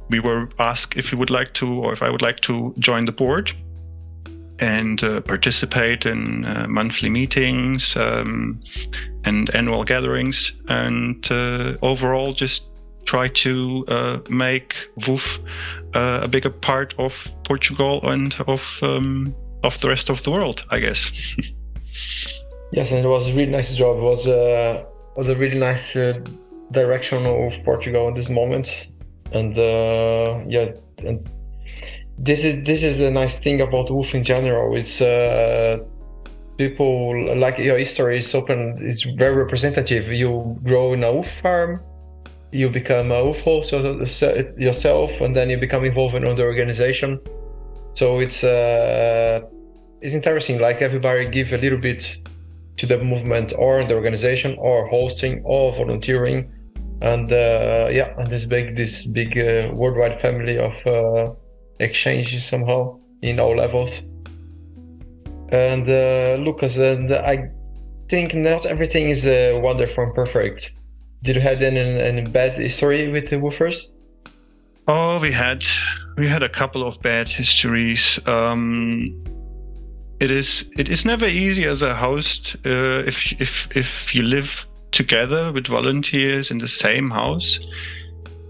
we 0.09 0.19
were 0.19 0.50
asked 0.59 0.93
if 0.97 1.11
we 1.11 1.17
would 1.17 1.31
like 1.31 1.53
to, 1.55 1.67
or 1.67 1.93
if 1.93 2.03
I 2.03 2.09
would 2.09 2.21
like 2.21 2.41
to 2.41 2.73
join 2.77 3.05
the 3.05 3.11
board 3.11 3.51
and 4.59 5.03
uh, 5.03 5.21
participate 5.21 6.05
in 6.05 6.45
uh, 6.45 6.67
monthly 6.69 7.09
meetings 7.09 7.95
um, 7.95 8.59
and 9.23 9.50
annual 9.55 9.83
gatherings, 9.83 10.51
and 10.67 11.27
uh, 11.31 11.73
overall 11.81 12.33
just 12.33 12.70
try 13.05 13.27
to 13.27 13.86
uh, 13.88 14.20
make 14.29 14.75
WWOOF 15.00 15.39
uh, 15.96 16.22
a 16.24 16.29
bigger 16.29 16.50
part 16.50 16.93
of 16.98 17.13
Portugal 17.46 18.00
and 18.03 18.36
of 18.48 18.62
um, 18.81 19.36
of 19.63 19.79
the 19.81 19.89
rest 19.89 20.10
of 20.10 20.24
the 20.24 20.31
world, 20.31 20.63
I 20.70 20.79
guess. 20.79 21.12
yes, 22.72 22.91
and 22.91 23.05
it 23.05 23.08
was 23.08 23.29
a 23.29 23.34
really 23.34 23.51
nice 23.51 23.75
job. 23.75 23.98
It 23.98 24.01
was 24.01 24.27
uh, 24.27 24.84
was 25.15 25.29
a 25.29 25.36
really 25.36 25.60
nice 25.60 25.96
uh, 25.96 26.20
direction 26.72 27.25
of 27.25 27.63
Portugal 27.63 28.08
in 28.08 28.13
this 28.13 28.29
moment, 28.29 28.88
and 29.34 29.58
uh, 29.58 30.39
yeah, 30.48 30.74
and 31.05 31.29
this 32.17 32.46
is 32.46 32.63
this 32.63 32.84
is 32.84 33.00
the 33.00 33.12
nice 33.12 33.39
thing 33.39 33.62
about 33.62 33.88
WWOOF 33.88 34.15
in 34.15 34.24
general. 34.24 34.75
It's 34.75 35.01
uh, 35.01 35.79
people 36.58 37.38
like 37.38 37.58
your 37.58 37.77
history 37.77 38.17
is 38.17 38.34
open. 38.34 38.75
It's 38.79 39.03
very 39.03 39.36
representative. 39.36 40.08
You 40.12 40.60
grow 40.63 40.93
in 40.93 41.03
a 41.03 41.08
WWOOF 41.08 41.25
farm 41.25 41.81
you 42.51 42.70
become 42.70 43.12
a 43.12 43.22
WWOOF 43.24 43.41
host 43.41 44.58
yourself, 44.58 45.22
and 45.22 45.36
then 45.36 45.50
you 45.50 45.58
become 45.58 45.86
involved 45.86 46.15
in 46.15 46.24
the 46.24 46.43
organization. 46.43 47.20
So 47.93 48.20
it's 48.20 48.43
uh, 48.43 49.41
it's 50.01 50.13
interesting. 50.13 50.60
Like 50.60 50.81
everybody 50.81 51.29
give 51.29 51.53
a 51.53 51.58
little 51.58 51.79
bit 51.79 52.17
to 52.77 52.86
the 52.86 52.98
movement 52.98 53.53
or 53.58 53.84
the 53.84 53.96
organization, 53.96 54.55
or 54.60 54.88
hosting, 54.88 55.41
or 55.43 55.74
volunteering, 55.74 56.51
and 57.01 57.31
uh, 57.31 57.89
yeah, 57.91 58.13
and 58.17 58.27
this 58.27 58.46
big 58.46 58.75
this 58.75 59.08
big 59.08 59.38
uh, 59.38 59.72
worldwide 59.74 60.20
family 60.20 60.58
of 60.58 60.75
uh, 60.86 61.34
exchanges 61.79 62.46
somehow 62.46 63.00
in 63.22 63.39
all 63.39 63.55
levels. 63.55 64.01
And 65.50 65.88
uh, 65.89 66.36
Lucas, 66.39 66.77
and 66.77 67.12
I 67.12 67.50
think 68.08 68.34
not 68.34 68.65
everything 68.65 69.10
is 69.10 69.27
uh, 69.27 69.60
wonderful 69.62 70.05
and 70.05 70.13
perfect 70.13 70.80
did 71.23 71.35
you 71.35 71.41
have 71.41 71.61
any, 71.61 71.79
any 71.79 72.21
bad 72.21 72.53
history 72.53 73.11
with 73.11 73.29
the 73.29 73.35
woofers? 73.35 73.91
Oh, 74.87 75.19
we 75.19 75.31
had 75.31 75.63
we 76.17 76.27
had 76.27 76.43
a 76.43 76.49
couple 76.49 76.85
of 76.87 76.99
bad 77.01 77.27
histories. 77.27 78.19
Um, 78.25 79.23
it 80.19 80.31
is 80.31 80.65
it 80.77 80.89
is 80.89 81.05
never 81.05 81.25
easy 81.25 81.65
as 81.65 81.81
a 81.81 81.95
host 81.95 82.55
uh, 82.65 83.03
if 83.05 83.33
if 83.39 83.67
if 83.75 84.15
you 84.15 84.23
live 84.23 84.65
together 84.91 85.51
with 85.51 85.67
volunteers 85.67 86.51
in 86.51 86.57
the 86.57 86.67
same 86.67 87.09
house 87.09 87.59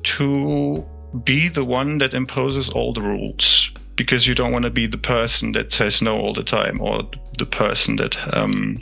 to 0.04 0.86
be 1.24 1.50
the 1.50 1.64
one 1.64 1.98
that 2.00 2.14
imposes 2.14 2.70
all 2.70 2.94
the 2.94 3.02
rules 3.02 3.70
because 3.96 4.26
you 4.26 4.34
don't 4.34 4.52
want 4.52 4.64
to 4.64 4.72
be 4.72 4.88
the 4.88 4.98
person 4.98 5.52
that 5.52 5.72
says 5.72 6.02
no 6.02 6.18
all 6.18 6.34
the 6.34 6.44
time 6.44 6.82
or 6.82 7.04
the 7.38 7.46
person 7.46 7.98
that 7.98 8.18
um, 8.36 8.78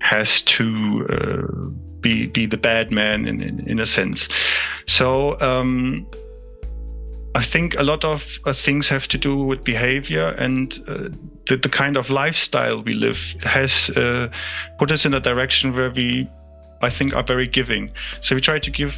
has 0.00 0.42
to 0.42 1.06
uh, 1.10 1.70
be 2.08 2.26
be 2.26 2.46
the 2.46 2.56
bad 2.56 2.90
man 2.90 3.26
in 3.26 3.36
in, 3.48 3.54
in 3.72 3.78
a 3.80 3.86
sense. 3.86 4.28
So 4.86 5.38
um, 5.40 6.06
I 7.34 7.44
think 7.44 7.74
a 7.78 7.82
lot 7.82 8.04
of 8.04 8.24
uh, 8.46 8.52
things 8.52 8.88
have 8.88 9.06
to 9.08 9.18
do 9.18 9.34
with 9.50 9.62
behavior 9.64 10.28
and 10.44 10.66
uh, 10.88 11.08
the, 11.48 11.56
the 11.56 11.68
kind 11.68 11.96
of 11.96 12.10
lifestyle 12.10 12.82
we 12.82 12.94
live 12.94 13.20
has 13.42 13.90
uh, 13.90 14.28
put 14.78 14.90
us 14.90 15.04
in 15.04 15.14
a 15.14 15.20
direction 15.20 15.74
where 15.76 15.90
we, 15.90 16.28
I 16.82 16.90
think, 16.90 17.14
are 17.14 17.22
very 17.22 17.46
giving. 17.46 17.92
So 18.22 18.34
we 18.34 18.40
try 18.40 18.58
to 18.58 18.70
give 18.70 18.96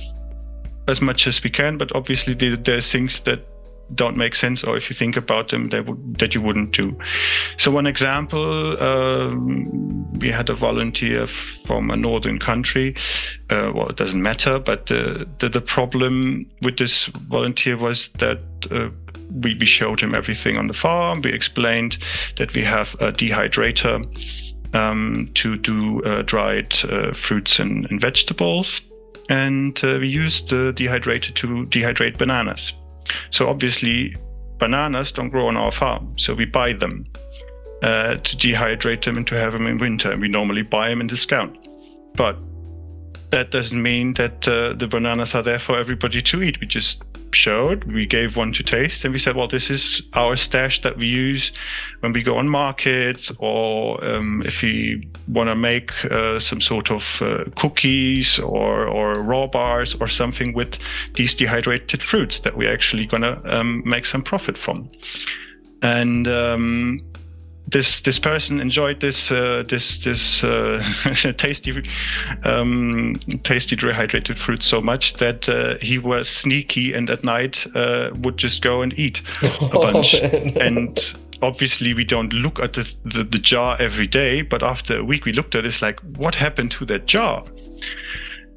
as 0.89 1.01
much 1.01 1.27
as 1.27 1.43
we 1.43 1.51
can, 1.51 1.77
but 1.77 1.95
obviously 1.95 2.35
there's 2.35 2.91
things 2.91 3.21
that 3.21 3.41
don't 3.95 4.17
make 4.17 4.35
sense, 4.35 4.63
or 4.63 4.77
if 4.77 4.91
you 4.91 4.95
think 4.95 5.17
about 5.17 5.49
them, 5.49 5.65
that, 5.67 5.85
that 6.19 6.35
you 6.35 6.41
wouldn't 6.41 6.73
do. 6.73 6.97
So, 7.59 7.71
one 7.71 7.87
example 7.87 8.83
um, 8.83 10.11
we 10.19 10.31
had 10.31 10.51
a 10.51 10.55
volunteer 10.55 11.27
from 11.67 11.91
a 11.91 11.97
northern 11.97 12.39
country. 12.39 12.95
Uh, 13.49 13.73
well, 13.75 13.89
it 13.89 13.97
doesn't 13.97 14.23
matter, 14.23 14.59
but 14.59 14.87
the, 14.87 15.29
the, 15.39 15.49
the, 15.49 15.61
problem 15.61 16.47
with 16.63 16.77
this 16.79 17.07
volunteer 17.29 17.77
was 17.77 18.09
that 18.19 18.39
uh, 18.71 18.89
we, 19.43 19.55
we 19.55 19.67
showed 19.67 20.01
him 20.01 20.15
everything 20.15 20.59
on 20.59 20.67
the 20.67 20.75
farm. 20.75 21.23
We 21.23 21.33
explained 21.33 21.99
that 22.37 22.55
we 22.55 22.65
have 22.65 22.95
a 22.95 23.13
dehydrator 23.13 24.05
um, 24.75 25.31
to 25.35 25.57
do 25.57 26.03
uh, 26.05 26.23
dried 26.23 26.75
uh, 26.85 27.13
fruits 27.15 27.59
and, 27.59 27.87
and, 27.91 28.01
vegetables. 28.01 28.81
And 29.29 29.79
uh, 29.85 29.99
we 30.01 30.09
used 30.09 30.49
the 30.49 30.73
dehydrator 30.73 31.35
to 31.37 31.47
dehydrate 31.67 32.19
bananas. 32.19 32.73
So 33.31 33.49
obviously, 33.49 34.15
bananas 34.59 35.13
don't 35.13 35.31
grow 35.31 35.49
on 35.49 35.57
our 35.57 35.73
farm, 35.73 36.13
so 36.19 36.35
we 36.35 36.45
buy 36.45 36.73
them 36.73 37.05
uh, 37.83 38.17
to 38.17 38.37
dehydrate 38.37 39.05
them 39.05 39.17
and 39.17 39.27
to 39.27 39.35
have 39.35 39.53
them 39.53 39.67
in 39.67 39.79
winter. 39.79 40.11
And 40.11 40.21
we 40.21 40.29
normally 40.29 40.63
buy 40.63 40.89
them 40.89 41.01
in 41.01 41.07
discount. 41.07 41.57
But 42.15 42.39
that 43.31 43.51
doesn't 43.51 43.83
mean 43.83 44.15
that 44.15 44.47
uh, 44.47 44.73
the 44.75 44.87
bananas 44.87 45.35
are 45.35 45.43
there 45.43 45.59
for 45.59 45.79
everybody 45.79 46.23
to 46.23 46.43
eat. 46.43 46.61
We 46.61 46.67
just 46.67 47.03
showed, 47.33 47.85
we 47.85 48.07
gave 48.07 48.37
one 48.37 48.53
to 48.55 48.63
taste, 48.63 49.05
and 49.05 49.15
we 49.15 49.21
said, 49.21 49.37
well, 49.37 49.49
this 49.49 49.71
is 49.71 50.03
our 50.15 50.37
stash 50.37 50.83
that 50.83 50.97
we 50.97 51.07
use 51.07 51.53
when 52.01 52.13
we 52.13 52.23
go 52.23 52.37
on 52.37 52.49
markets 52.49 53.31
or 53.39 54.03
um, 54.05 54.43
if 54.45 54.63
we 54.63 55.09
want 55.29 55.49
to 55.49 55.55
make 55.55 55.93
uh, 56.07 56.41
some 56.41 56.61
sort 56.61 56.91
of 56.91 57.05
uh, 57.21 57.45
cookies 57.57 58.39
or, 58.39 58.87
or 58.87 59.13
raw 59.15 59.47
bars 59.47 59.95
or 60.01 60.09
something 60.09 60.53
with 60.53 60.79
these 61.15 61.35
dehydrated 61.35 62.03
fruits 62.03 62.41
that 62.41 62.57
we're 62.57 62.73
actually 62.73 63.07
going 63.07 63.23
to 63.23 63.41
um, 63.59 63.83
make 63.87 64.07
some 64.07 64.23
profit 64.23 64.59
from. 64.59 64.91
And 65.83 66.29
um, 66.29 67.01
this 67.73 68.01
this 68.01 68.19
person 68.19 68.61
enjoyed 68.61 69.01
this 69.01 69.31
uh, 69.31 69.63
this 69.69 69.99
this 69.99 70.43
uh, 70.43 70.83
tasty 71.37 71.89
um, 72.45 73.15
tasty 73.43 73.77
dehydrated 73.77 74.39
fruit 74.39 74.63
so 74.63 74.81
much 74.81 75.15
that 75.15 75.49
uh, 75.49 75.77
he 75.81 75.99
was 75.99 76.29
sneaky 76.29 76.93
and 76.93 77.11
at 77.11 77.23
night 77.23 77.67
uh, 77.75 78.11
would 78.23 78.37
just 78.37 78.63
go 78.63 78.83
and 78.83 78.99
eat 78.99 79.23
a 79.61 79.69
bunch. 79.69 80.15
and 80.15 81.15
obviously 81.43 81.95
we 81.95 82.05
don't 82.05 82.33
look 82.33 82.59
at 82.59 82.75
the, 82.75 82.93
the, 83.05 83.25
the 83.25 83.39
jar 83.39 83.77
every 83.81 84.07
day, 84.07 84.43
but 84.43 84.63
after 84.63 84.99
a 84.99 85.05
week 85.05 85.25
we 85.25 85.33
looked 85.33 85.55
at 85.55 85.65
it, 85.65 85.69
it's 85.69 85.83
like 85.83 86.01
what 86.17 86.35
happened 86.35 86.71
to 86.73 86.85
that 86.87 87.07
jar? 87.07 87.45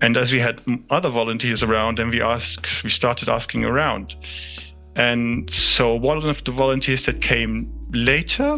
And 0.01 0.17
as 0.17 0.31
we 0.33 0.39
had 0.39 0.61
other 0.89 1.09
volunteers 1.09 1.63
around, 1.63 1.97
and 1.97 2.11
we 2.11 2.21
asked, 2.21 2.83
we 2.83 2.89
started 2.89 3.29
asking 3.29 3.63
around. 3.63 4.13
And 4.95 5.51
so 5.51 5.95
one 5.95 6.17
of 6.17 6.43
the 6.43 6.51
volunteers 6.51 7.05
that 7.05 7.21
came 7.21 7.71
later 7.91 8.57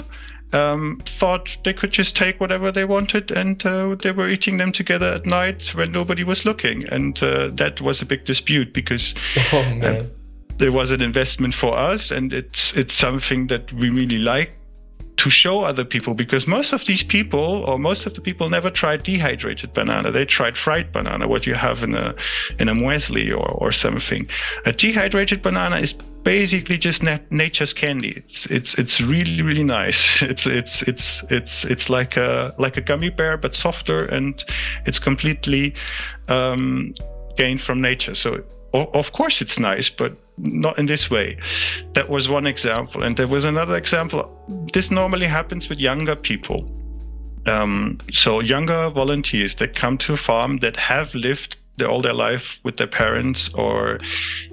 um, 0.54 1.02
thought 1.06 1.58
they 1.64 1.74
could 1.74 1.92
just 1.92 2.16
take 2.16 2.40
whatever 2.40 2.72
they 2.72 2.86
wanted 2.86 3.32
and 3.32 3.66
uh, 3.66 3.96
they 3.96 4.12
were 4.12 4.30
eating 4.30 4.58
them 4.58 4.72
together 4.72 5.12
at 5.14 5.26
night 5.26 5.74
when 5.76 5.92
nobody 5.92 6.24
was 6.24 6.46
looking. 6.46 6.88
And 6.90 7.22
uh, 7.22 7.50
that 7.54 7.82
was 7.82 8.02
a 8.02 8.06
big 8.06 8.26
dispute 8.26 8.74
because 8.74 9.14
oh, 9.54 9.60
uh, 9.60 10.00
there 10.58 10.72
was 10.72 10.92
an 10.92 11.02
investment 11.02 11.54
for 11.54 11.78
us 11.78 12.12
and 12.12 12.32
it's 12.32 12.74
it's 12.74 12.94
something 12.94 13.48
that 13.48 13.72
we 13.74 13.90
really 13.90 14.20
like 14.20 14.58
to 15.26 15.32
show 15.32 15.62
other 15.62 15.84
people 15.84 16.14
because 16.14 16.46
most 16.46 16.72
of 16.72 16.86
these 16.86 17.02
people 17.02 17.64
or 17.66 17.80
most 17.80 18.06
of 18.06 18.14
the 18.14 18.22
people 18.22 18.48
never 18.48 18.70
tried 18.70 19.02
dehydrated 19.02 19.74
banana. 19.74 20.12
They 20.12 20.24
tried 20.24 20.56
fried 20.56 20.94
banana 20.94 21.28
what 21.28 21.48
you 21.48 21.56
have 21.56 21.82
in 21.82 21.96
a 21.96 22.14
in 22.60 22.70
a 22.70 22.76
muesli 22.76 23.32
or, 23.32 23.50
or 23.64 23.72
something. 23.72 24.28
A 24.68 24.72
dehydrated 24.72 25.42
banana 25.42 25.78
is 25.78 25.94
basically 25.94 26.78
just 26.78 27.02
nat- 27.02 27.32
nature's 27.32 27.74
candy. 27.74 28.14
It's 28.18 28.46
it's 28.58 28.76
it's 28.76 29.02
really 29.02 29.42
really 29.42 29.64
nice. 29.64 30.22
It's 30.32 30.46
it's 30.46 30.84
it's 30.84 31.24
it's 31.32 31.66
it's 31.66 31.90
like 31.90 32.18
a 32.18 32.54
like 32.60 32.78
a 32.78 32.82
gummy 32.82 33.10
bear 33.10 33.36
but 33.36 33.56
softer 33.56 34.06
and 34.06 34.46
it's 34.86 35.00
completely 35.00 35.74
um, 36.28 36.94
gained 37.36 37.62
from 37.62 37.82
nature. 37.82 38.14
So 38.14 38.44
of 38.74 39.12
course 39.12 39.42
it's 39.42 39.58
nice 39.58 39.90
but 39.90 40.12
not 40.38 40.78
in 40.78 40.86
this 40.86 41.10
way. 41.10 41.38
That 41.94 42.10
was 42.10 42.30
one 42.30 42.48
example. 42.48 43.04
And 43.04 43.18
there 43.18 43.28
was 43.28 43.46
another 43.46 43.78
example. 43.78 44.30
This 44.74 44.92
normally 44.92 45.28
happens 45.28 45.70
with 45.70 45.80
younger 45.80 46.16
people. 46.16 46.70
Um, 47.46 48.00
so, 48.12 48.40
younger 48.40 48.90
volunteers 48.90 49.56
that 49.56 49.76
come 49.76 49.98
to 50.00 50.14
a 50.14 50.18
farm 50.18 50.58
that 50.58 50.76
have 50.78 51.14
lived 51.14 51.58
the, 51.78 51.88
all 51.88 52.02
their 52.02 52.14
life 52.14 52.58
with 52.64 52.78
their 52.78 52.88
parents 52.88 53.50
or 53.54 53.98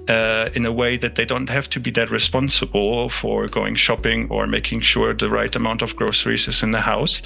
uh, 0.07 0.49
in 0.53 0.65
a 0.65 0.71
way 0.71 0.97
that 0.97 1.15
they 1.15 1.25
don't 1.25 1.49
have 1.49 1.69
to 1.69 1.79
be 1.79 1.89
that 1.91 2.11
responsible 2.11 3.09
for 3.09 3.47
going 3.47 3.75
shopping 3.75 4.27
or 4.29 4.45
making 4.45 4.81
sure 4.81 5.13
the 5.13 5.29
right 5.29 5.55
amount 5.55 5.81
of 5.81 5.95
groceries 5.95 6.47
is 6.47 6.61
in 6.61 6.71
the 6.71 6.81
house 6.81 7.21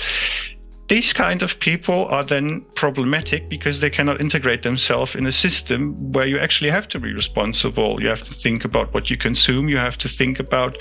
these 0.87 1.11
kind 1.11 1.41
of 1.41 1.59
people 1.59 2.05
are 2.05 2.23
then 2.23 2.61
problematic 2.75 3.49
because 3.49 3.81
they 3.81 3.89
cannot 3.89 4.21
integrate 4.21 4.63
themselves 4.63 5.15
in 5.15 5.27
a 5.27 5.31
system 5.31 6.13
where 6.13 6.25
you 6.25 6.39
actually 6.39 6.69
have 6.69 6.87
to 6.89 6.99
be 6.99 7.13
responsible. 7.13 8.01
You 8.01 8.07
have 8.07 8.23
to 8.23 8.33
think 8.33 8.63
about 8.63 8.93
what 8.93 9.09
you 9.09 9.17
consume. 9.17 9.67
You 9.67 9.77
have 9.77 9.97
to 9.97 10.07
think 10.07 10.39
about 10.39 10.77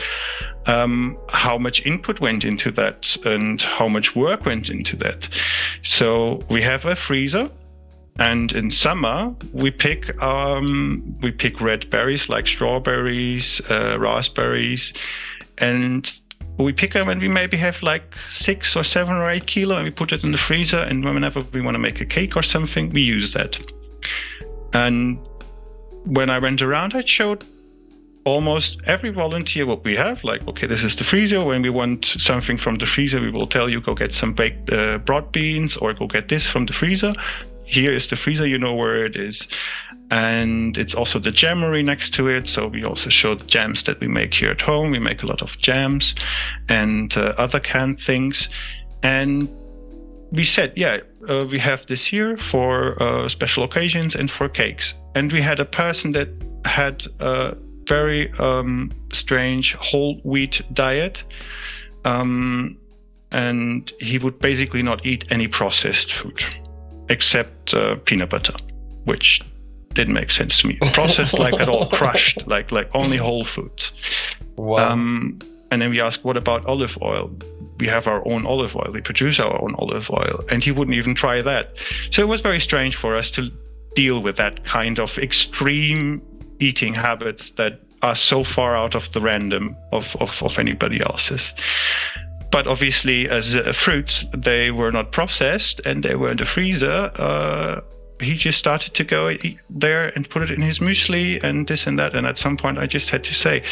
um, 0.66 1.18
how 1.28 1.58
much 1.58 1.84
input 1.84 2.20
went 2.20 2.44
into 2.44 2.70
that 2.72 3.16
and 3.24 3.60
how 3.60 3.88
much 3.88 4.14
work 4.14 4.46
went 4.46 4.70
into 4.70 4.96
that. 4.96 5.28
So 5.82 6.40
we 6.48 6.62
have 6.62 6.84
a 6.84 6.94
freezer. 6.94 7.50
And 8.18 8.50
in 8.52 8.70
summer, 8.70 9.34
we 9.52 9.70
pick 9.70 10.16
um, 10.22 11.14
we 11.20 11.30
pick 11.32 11.60
red 11.60 11.90
berries 11.90 12.30
like 12.30 12.46
strawberries, 12.46 13.60
uh, 13.68 13.98
raspberries, 13.98 14.94
and 15.58 16.18
we 16.64 16.72
pick 16.72 16.92
them 16.94 17.08
and 17.08 17.20
we 17.20 17.28
maybe 17.28 17.56
have 17.56 17.82
like 17.82 18.14
six 18.30 18.76
or 18.76 18.84
seven 18.84 19.14
or 19.14 19.30
eight 19.30 19.46
kilo 19.46 19.76
and 19.76 19.84
we 19.84 19.90
put 19.90 20.12
it 20.12 20.22
in 20.24 20.32
the 20.32 20.38
freezer. 20.38 20.78
And 20.78 21.04
whenever 21.04 21.40
we 21.52 21.60
want 21.60 21.74
to 21.74 21.78
make 21.78 22.00
a 22.00 22.06
cake 22.06 22.36
or 22.36 22.42
something 22.42 22.90
we 22.90 23.02
use 23.02 23.32
that. 23.34 23.58
And 24.72 25.18
when 26.04 26.30
i 26.30 26.38
went 26.38 26.62
around 26.62 26.94
i 26.94 27.04
showed 27.04 27.44
almost 28.24 28.78
every 28.84 29.10
volunteer 29.10 29.66
what 29.66 29.82
we 29.82 29.92
have 29.92 30.22
like 30.22 30.46
okay 30.46 30.66
this 30.66 30.84
is 30.84 30.94
the 30.96 31.04
freezer. 31.04 31.44
When 31.44 31.62
we 31.62 31.70
want 31.70 32.04
something 32.04 32.56
from 32.56 32.78
the 32.78 32.86
freezer 32.86 33.20
we 33.20 33.30
will 33.30 33.46
tell 33.46 33.68
you 33.68 33.80
go 33.80 33.94
get 33.94 34.12
some 34.12 34.32
baked 34.32 34.72
uh, 34.72 34.98
broad 34.98 35.32
beans 35.32 35.76
or 35.76 35.92
go 35.92 36.06
get 36.06 36.28
this 36.28 36.46
from 36.46 36.66
the 36.66 36.72
freezer. 36.72 37.14
Here 37.64 37.90
is 37.90 38.08
the 38.08 38.16
freezer. 38.16 38.46
You 38.46 38.58
know 38.58 38.74
where 38.74 39.04
it 39.04 39.16
is 39.16 39.48
and 40.10 40.78
it's 40.78 40.94
also 40.94 41.18
the 41.18 41.32
jammery 41.32 41.82
next 41.82 42.14
to 42.14 42.28
it. 42.28 42.48
So 42.48 42.68
we 42.68 42.84
also 42.84 43.10
show 43.10 43.34
the 43.34 43.46
jams 43.46 43.82
that 43.84 44.00
we 44.00 44.06
make 44.06 44.34
here 44.34 44.50
at 44.50 44.60
home. 44.60 44.90
We 44.90 44.98
make 44.98 45.22
a 45.22 45.26
lot 45.26 45.42
of 45.42 45.58
jams 45.58 46.14
and 46.68 47.16
uh, 47.16 47.34
other 47.38 47.60
canned 47.60 48.00
things. 48.00 48.48
And 49.02 49.48
we 50.30 50.44
said, 50.44 50.72
yeah, 50.76 50.98
uh, 51.28 51.46
we 51.50 51.58
have 51.58 51.86
this 51.86 52.04
here 52.04 52.36
for 52.36 53.00
uh, 53.02 53.28
special 53.28 53.64
occasions 53.64 54.14
and 54.14 54.30
for 54.30 54.48
cakes. 54.48 54.94
And 55.14 55.32
we 55.32 55.40
had 55.40 55.58
a 55.58 55.64
person 55.64 56.12
that 56.12 56.28
had 56.64 57.04
a 57.20 57.56
very 57.86 58.30
um, 58.38 58.90
strange 59.12 59.74
whole 59.74 60.20
wheat 60.24 60.62
diet. 60.72 61.24
Um, 62.04 62.78
and 63.32 63.90
he 63.98 64.18
would 64.18 64.38
basically 64.38 64.82
not 64.82 65.04
eat 65.04 65.24
any 65.30 65.48
processed 65.48 66.12
food 66.12 66.44
except 67.08 67.74
uh, 67.74 67.96
peanut 68.04 68.30
butter, 68.30 68.54
which 69.04 69.40
didn't 69.96 70.14
make 70.14 70.30
sense 70.30 70.58
to 70.58 70.68
me. 70.68 70.78
Processed 70.92 71.38
like 71.38 71.54
at 71.54 71.68
all, 71.68 71.86
crushed 72.00 72.46
like 72.46 72.70
like 72.70 72.94
only 72.94 73.16
whole 73.16 73.44
foods. 73.44 73.90
Wow. 74.56 74.92
Um, 74.92 75.38
and 75.70 75.82
then 75.82 75.90
we 75.90 76.00
asked, 76.00 76.24
what 76.24 76.36
about 76.36 76.64
olive 76.66 76.96
oil? 77.02 77.30
We 77.78 77.88
have 77.88 78.06
our 78.06 78.26
own 78.28 78.46
olive 78.46 78.76
oil. 78.76 78.88
We 78.92 79.00
produce 79.00 79.40
our 79.40 79.60
own 79.60 79.74
olive 79.78 80.08
oil, 80.10 80.44
and 80.48 80.62
he 80.62 80.70
wouldn't 80.70 80.96
even 80.96 81.14
try 81.14 81.42
that. 81.42 81.74
So 82.10 82.22
it 82.22 82.28
was 82.28 82.40
very 82.40 82.60
strange 82.60 82.94
for 82.94 83.16
us 83.16 83.30
to 83.32 83.50
deal 83.96 84.22
with 84.22 84.36
that 84.36 84.64
kind 84.64 85.00
of 85.00 85.18
extreme 85.18 86.22
eating 86.60 86.94
habits 86.94 87.50
that 87.52 87.80
are 88.02 88.14
so 88.14 88.44
far 88.44 88.76
out 88.76 88.94
of 88.94 89.10
the 89.12 89.20
random 89.20 89.74
of, 89.92 90.16
of, 90.20 90.42
of 90.42 90.58
anybody 90.58 91.00
else's 91.00 91.52
but 92.50 92.66
obviously 92.66 93.28
as 93.28 93.56
uh, 93.56 93.72
fruits 93.72 94.24
they 94.36 94.70
were 94.70 94.90
not 94.90 95.12
processed 95.12 95.80
and 95.84 96.02
they 96.02 96.14
were 96.14 96.30
in 96.30 96.36
the 96.36 96.46
freezer 96.46 97.10
uh, 97.16 97.80
he 98.20 98.34
just 98.34 98.58
started 98.58 98.94
to 98.94 99.04
go 99.04 99.34
there 99.68 100.08
and 100.14 100.28
put 100.28 100.42
it 100.42 100.50
in 100.50 100.62
his 100.62 100.78
muesli 100.78 101.42
and 101.42 101.66
this 101.66 101.86
and 101.86 101.98
that. 101.98 102.14
And 102.14 102.26
at 102.26 102.38
some 102.38 102.56
point, 102.56 102.78
I 102.78 102.86
just 102.86 103.08
had 103.10 103.24
to 103.24 103.34
say 103.34 103.62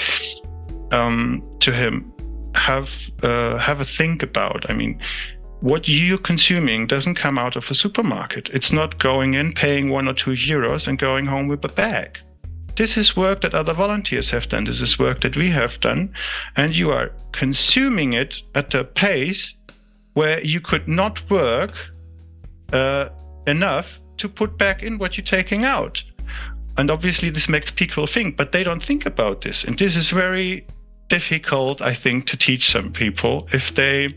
um, 0.93 1.43
to 1.61 1.73
him, 1.73 2.13
have 2.55 2.91
uh, 3.23 3.59
have 3.59 3.81
a 3.81 3.85
think 3.85 4.23
about. 4.23 4.69
I 4.69 4.75
mean, 4.75 5.01
what 5.61 5.89
you're 5.89 6.19
consuming 6.19 6.87
doesn't 6.87 7.15
come 7.15 7.39
out 7.39 7.57
of 7.57 7.71
a 7.71 7.75
supermarket. 7.75 8.51
It's 8.53 8.73
not 8.73 8.99
going 8.99 9.35
in, 9.35 9.53
paying 9.53 9.91
one 9.91 10.09
or 10.09 10.15
two 10.15 10.33
euros, 10.33 10.87
and 10.87 10.99
going 10.99 11.27
home 11.27 11.49
with 11.49 11.65
a 11.65 11.73
bag. 11.73 12.19
This 12.77 12.97
is 12.97 13.17
work 13.17 13.41
that 13.43 13.55
other 13.55 13.73
volunteers 13.73 14.31
have 14.31 14.49
done. 14.49 14.65
This 14.65 14.83
is 14.83 14.99
work 14.99 15.21
that 15.21 15.37
we 15.37 15.51
have 15.51 15.79
done, 15.81 16.13
and 16.57 16.77
you 16.77 16.91
are 16.91 17.13
consuming 17.33 18.13
it 18.15 18.43
at 18.55 18.75
a 18.75 18.85
pace 18.85 19.55
where 20.15 20.41
you 20.45 20.61
could 20.61 20.87
not 20.89 21.19
work 21.31 21.73
uh, 22.73 23.09
enough 23.47 23.87
to 24.19 24.29
put 24.29 24.59
back 24.59 24.83
in 24.83 24.99
what 24.99 25.17
you're 25.17 25.25
taking 25.25 25.65
out. 25.65 26.03
And 26.77 26.91
obviously, 26.91 27.31
this 27.31 27.49
makes 27.49 27.71
people 27.71 28.07
think, 28.07 28.37
but 28.37 28.53
they 28.53 28.65
don't 28.65 28.85
think 28.85 29.07
about 29.07 29.43
this. 29.43 29.65
And 29.65 29.79
this 29.79 29.97
is 29.97 30.11
very 30.11 30.67
difficult, 31.09 31.81
I 31.81 31.95
think, 31.95 32.27
to 32.27 32.37
teach 32.37 32.71
some 32.71 32.93
people 32.93 33.49
if 33.53 33.75
they 33.75 34.15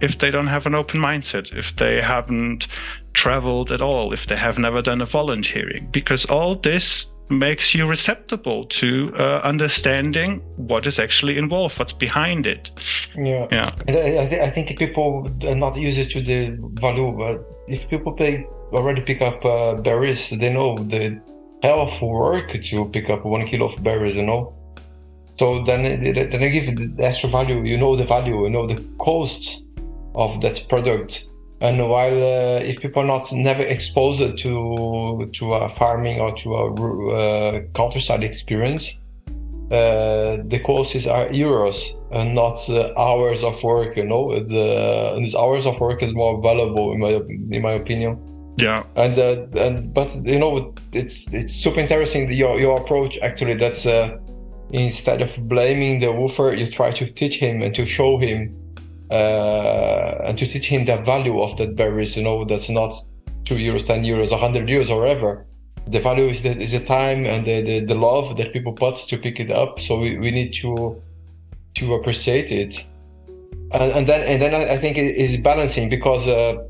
if 0.00 0.18
they 0.18 0.30
don't 0.32 0.48
have 0.48 0.66
an 0.66 0.74
open 0.74 1.00
mindset, 1.00 1.56
if 1.56 1.76
they 1.76 2.02
haven't 2.02 2.66
traveled 3.14 3.70
at 3.70 3.80
all, 3.80 4.12
if 4.12 4.26
they 4.26 4.36
have 4.36 4.58
never 4.58 4.82
done 4.82 5.00
a 5.00 5.06
volunteering, 5.06 5.88
because 5.92 6.24
all 6.26 6.56
this 6.56 7.06
makes 7.30 7.72
you 7.72 7.86
receptible 7.86 8.66
to 8.66 9.12
uh, 9.16 9.40
understanding 9.44 10.40
what 10.56 10.86
is 10.86 10.98
actually 10.98 11.38
involved, 11.38 11.78
what's 11.78 11.92
behind 11.92 12.46
it. 12.46 12.70
Yeah, 13.16 13.46
yeah. 13.52 13.70
I, 13.88 14.26
th- 14.26 14.42
I 14.42 14.50
think 14.50 14.76
people 14.76 15.28
are 15.46 15.54
not 15.54 15.76
used 15.76 16.10
to 16.10 16.22
the 16.22 16.58
value, 16.80 17.12
but 17.16 17.44
if 17.68 17.88
people 17.88 18.12
pay 18.12 18.44
already 18.74 19.02
pick 19.02 19.20
up 19.22 19.44
uh, 19.44 19.74
berries, 19.82 20.30
they 20.30 20.52
know 20.52 20.76
the 20.76 21.20
hell 21.62 21.80
of 21.80 22.02
work 22.02 22.50
to 22.50 22.84
pick 22.86 23.10
up 23.10 23.24
one 23.24 23.46
kilo 23.48 23.66
of 23.66 23.82
berries, 23.82 24.16
you 24.16 24.22
know. 24.22 24.54
So 25.38 25.64
then, 25.64 25.82
then 25.82 26.40
they 26.40 26.50
give 26.50 26.76
the 26.76 27.04
extra 27.04 27.28
value. 27.28 27.62
You 27.62 27.76
know 27.76 27.96
the 27.96 28.04
value. 28.04 28.44
You 28.44 28.50
know 28.50 28.66
the 28.66 28.82
cost 28.98 29.64
of 30.14 30.40
that 30.42 30.68
product, 30.68 31.26
And 31.60 31.88
while 31.88 32.16
uh, 32.16 32.58
if 32.58 32.80
people 32.80 33.02
are 33.02 33.06
not 33.06 33.32
never 33.32 33.62
exposed 33.62 34.36
to 34.38 35.30
to 35.32 35.54
a 35.54 35.68
farming 35.68 36.20
or 36.20 36.34
to 36.42 36.54
a 36.54 36.64
uh, 36.72 37.60
countryside 37.72 38.24
experience, 38.24 38.98
uh, 39.70 40.38
the 40.52 40.60
courses 40.64 41.06
are 41.06 41.28
euros 41.28 41.78
and 42.10 42.34
not 42.34 42.58
uh, 42.68 42.92
hours 42.98 43.44
of 43.44 43.62
work. 43.62 43.96
You 43.96 44.06
know, 44.06 44.24
the 44.54 45.14
these 45.18 45.36
hours 45.36 45.64
of 45.66 45.78
work 45.80 46.02
is 46.02 46.12
more 46.12 46.42
valuable 46.42 46.92
in 46.92 46.98
my 46.98 47.12
in 47.56 47.62
my 47.62 47.72
opinion. 47.72 48.18
Yeah. 48.56 48.84
And 48.96 49.18
uh, 49.18 49.46
and 49.56 49.94
but 49.94 50.14
you 50.24 50.38
know 50.38 50.74
it's 50.92 51.32
it's 51.32 51.54
super 51.54 51.80
interesting 51.80 52.30
your 52.30 52.60
your 52.60 52.80
approach 52.80 53.18
actually. 53.22 53.54
That's 53.54 53.86
uh, 53.86 54.18
instead 54.70 55.22
of 55.22 55.48
blaming 55.48 56.00
the 56.00 56.12
woofer, 56.12 56.54
you 56.54 56.66
try 56.66 56.90
to 56.92 57.10
teach 57.10 57.36
him 57.36 57.62
and 57.62 57.74
to 57.74 57.86
show 57.86 58.18
him 58.18 58.54
uh, 59.10 60.26
and 60.26 60.36
to 60.38 60.46
teach 60.46 60.66
him 60.66 60.84
the 60.84 60.98
value 60.98 61.40
of 61.40 61.56
that 61.56 61.76
berries. 61.76 62.16
You 62.16 62.24
know, 62.24 62.44
that's 62.44 62.68
not 62.68 62.92
two 63.44 63.56
euros, 63.56 63.86
ten 63.86 64.04
euros, 64.04 64.32
a 64.32 64.36
hundred 64.36 64.68
euros, 64.68 64.90
or 64.90 65.06
ever 65.06 65.46
the 65.86 66.00
value 66.00 66.26
is 66.26 66.42
the, 66.42 66.58
is 66.60 66.72
the 66.72 66.80
time 66.80 67.26
and 67.26 67.44
the, 67.44 67.60
the, 67.62 67.80
the 67.80 67.94
love 67.94 68.36
that 68.36 68.52
people 68.52 68.72
put 68.72 68.96
to 68.96 69.18
pick 69.18 69.40
it 69.40 69.50
up 69.50 69.80
so 69.80 69.98
we, 69.98 70.18
we 70.18 70.30
need 70.30 70.52
to 70.52 71.00
to 71.74 71.94
appreciate 71.94 72.52
it 72.52 72.86
and, 73.72 73.92
and 73.92 74.06
then 74.06 74.22
and 74.22 74.40
then 74.40 74.54
I, 74.54 74.76
think 74.76 74.98
it 74.98 75.16
is 75.16 75.36
balancing 75.38 75.88
because 75.88 76.28
uh, 76.28 76.62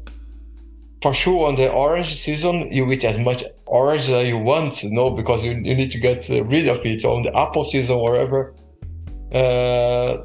for 1.03 1.13
sure 1.13 1.49
on 1.49 1.57
the 1.57 1.71
orange 1.71 2.15
season 2.15 2.73
you 2.73 2.91
eat 2.93 3.05
as 3.05 3.19
much 3.19 3.45
orange 3.67 4.09
as 4.09 4.29
you 4.29 4.39
want 4.39 4.83
you 4.85 4.91
know 4.91 5.11
because 5.11 5.45
you, 5.45 5.53
you 5.53 5.75
need 5.75 5.91
to 5.91 5.99
get 5.99 6.27
rid 6.29 6.69
of 6.69 6.85
it 6.87 7.05
on 7.05 7.25
the 7.25 7.37
apple 7.37 7.65
season 7.65 7.97
or 7.97 8.13
whatever. 8.13 8.55
Uh, 9.33 10.25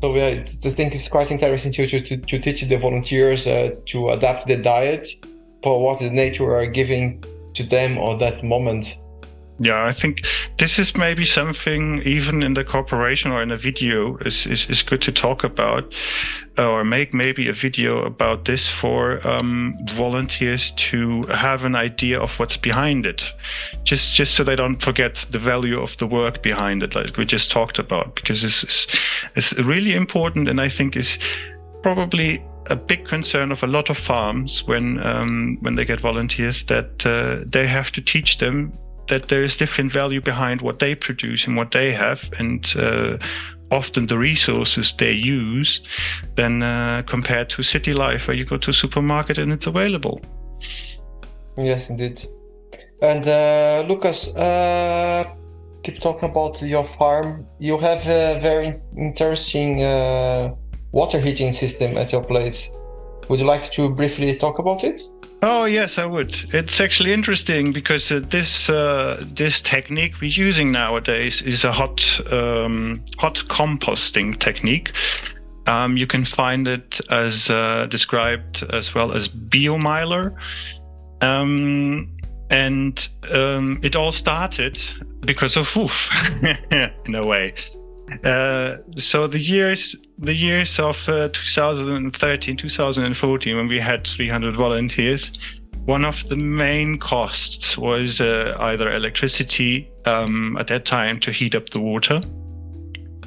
so 0.00 0.14
yeah, 0.14 0.28
I 0.28 0.44
think 0.44 0.94
it's 0.94 1.08
quite 1.08 1.30
interesting 1.30 1.72
to, 1.72 1.86
to, 2.00 2.16
to 2.16 2.38
teach 2.38 2.62
the 2.62 2.76
volunteers 2.76 3.46
uh, 3.46 3.74
to 3.86 4.10
adapt 4.10 4.46
the 4.46 4.56
diet 4.56 5.08
for 5.62 5.82
what 5.82 5.98
the 5.98 6.10
nature 6.10 6.56
are 6.56 6.66
giving 6.66 7.22
to 7.54 7.64
them 7.64 7.98
or 7.98 8.16
that 8.18 8.44
moment 8.44 8.98
yeah 9.58 9.84
i 9.84 9.92
think 9.92 10.24
this 10.58 10.78
is 10.78 10.94
maybe 10.96 11.24
something 11.24 12.02
even 12.02 12.42
in 12.42 12.54
the 12.54 12.64
corporation 12.64 13.30
or 13.32 13.42
in 13.42 13.50
a 13.50 13.56
video 13.56 14.16
is, 14.18 14.46
is, 14.46 14.66
is 14.66 14.82
good 14.82 15.02
to 15.02 15.12
talk 15.12 15.44
about 15.44 15.92
or 16.56 16.84
make 16.84 17.14
maybe 17.14 17.48
a 17.48 17.52
video 17.52 18.04
about 18.04 18.44
this 18.44 18.68
for 18.68 19.24
um, 19.26 19.74
volunteers 19.94 20.72
to 20.72 21.22
have 21.32 21.64
an 21.64 21.76
idea 21.76 22.18
of 22.18 22.36
what's 22.40 22.56
behind 22.56 23.06
it. 23.06 23.22
Just 23.84 24.16
just 24.16 24.34
so 24.34 24.42
they 24.42 24.56
don't 24.56 24.82
forget 24.82 25.24
the 25.30 25.38
value 25.38 25.80
of 25.80 25.96
the 25.98 26.06
work 26.06 26.42
behind 26.42 26.82
it 26.82 26.94
like 26.94 27.16
we 27.16 27.24
just 27.24 27.50
talked 27.50 27.78
about 27.78 28.16
because 28.16 28.42
this 28.42 28.64
is, 28.64 28.86
is 29.36 29.52
really 29.64 29.94
important 29.94 30.48
and 30.48 30.60
i 30.60 30.68
think 30.68 30.96
is 30.96 31.18
probably 31.82 32.42
a 32.66 32.76
big 32.76 33.06
concern 33.06 33.52
of 33.52 33.62
a 33.62 33.66
lot 33.66 33.88
of 33.88 33.96
farms 33.96 34.62
when 34.66 34.98
um, 35.06 35.58
when 35.60 35.74
they 35.76 35.84
get 35.84 36.00
volunteers 36.00 36.64
that 36.64 37.06
uh, 37.06 37.44
they 37.46 37.66
have 37.66 37.90
to 37.92 38.00
teach 38.00 38.38
them 38.38 38.72
that 39.08 39.28
there 39.28 39.42
is 39.42 39.56
different 39.56 39.92
value 39.92 40.20
behind 40.20 40.60
what 40.60 40.78
they 40.78 40.94
produce 40.94 41.46
and 41.46 41.56
what 41.56 41.70
they 41.70 41.92
have, 41.92 42.30
and 42.38 42.74
uh, 42.76 43.18
often 43.70 44.06
the 44.06 44.18
resources 44.18 44.94
they 44.98 45.12
use 45.12 45.80
than 46.36 46.62
uh, 46.62 47.02
compared 47.06 47.50
to 47.50 47.62
city 47.62 47.92
life 47.92 48.26
where 48.26 48.36
you 48.36 48.44
go 48.44 48.56
to 48.56 48.70
a 48.70 48.74
supermarket 48.74 49.38
and 49.38 49.52
it's 49.52 49.66
available. 49.66 50.20
Yes, 51.56 51.90
indeed. 51.90 52.24
And 53.02 53.26
uh, 53.26 53.84
Lucas, 53.88 54.36
uh, 54.36 55.24
keep 55.82 56.00
talking 56.00 56.28
about 56.28 56.60
your 56.62 56.84
farm. 56.84 57.46
You 57.58 57.78
have 57.78 58.06
a 58.06 58.38
very 58.40 58.74
interesting 58.96 59.82
uh, 59.82 60.54
water 60.92 61.20
heating 61.20 61.52
system 61.52 61.96
at 61.96 62.12
your 62.12 62.22
place. 62.22 62.70
Would 63.28 63.40
you 63.40 63.46
like 63.46 63.70
to 63.72 63.90
briefly 63.90 64.36
talk 64.36 64.58
about 64.58 64.84
it? 64.84 65.00
Oh 65.40 65.66
yes, 65.66 65.98
I 65.98 66.04
would. 66.04 66.34
It's 66.52 66.80
actually 66.80 67.12
interesting 67.12 67.72
because 67.72 68.10
uh, 68.10 68.20
this 68.28 68.68
uh, 68.68 69.22
this 69.34 69.60
technique 69.60 70.20
we're 70.20 70.30
using 70.30 70.72
nowadays 70.72 71.42
is 71.42 71.62
a 71.62 71.70
hot 71.70 72.02
um, 72.32 73.04
hot 73.18 73.36
composting 73.48 74.38
technique. 74.40 74.92
Um, 75.68 75.96
you 75.96 76.06
can 76.06 76.24
find 76.24 76.66
it 76.66 77.00
as 77.10 77.50
uh, 77.50 77.86
described 77.86 78.64
as 78.70 78.94
well 78.94 79.12
as 79.12 79.28
biomeiler. 79.28 80.34
Um, 81.20 82.08
and 82.50 83.08
um, 83.30 83.78
it 83.82 83.94
all 83.94 84.10
started 84.10 84.78
because 85.20 85.56
of 85.56 85.66
WWOOF, 85.68 87.06
in 87.06 87.14
a 87.14 87.26
way. 87.26 87.54
Uh, 88.24 88.76
so 88.96 89.26
the 89.26 89.38
years 89.38 89.94
the 90.18 90.34
years 90.34 90.78
of 90.78 90.96
uh, 91.08 91.28
2013 91.32 92.56
2014 92.56 93.56
when 93.56 93.68
we 93.68 93.78
had 93.78 94.06
300 94.06 94.56
volunteers 94.56 95.30
one 95.84 96.04
of 96.04 96.28
the 96.28 96.36
main 96.36 96.98
costs 96.98 97.76
was 97.78 98.20
uh, 98.20 98.56
either 98.60 98.92
electricity 98.92 99.90
um, 100.04 100.56
at 100.58 100.66
that 100.66 100.84
time 100.84 101.20
to 101.20 101.32
heat 101.32 101.54
up 101.54 101.70
the 101.70 101.80
water 101.80 102.20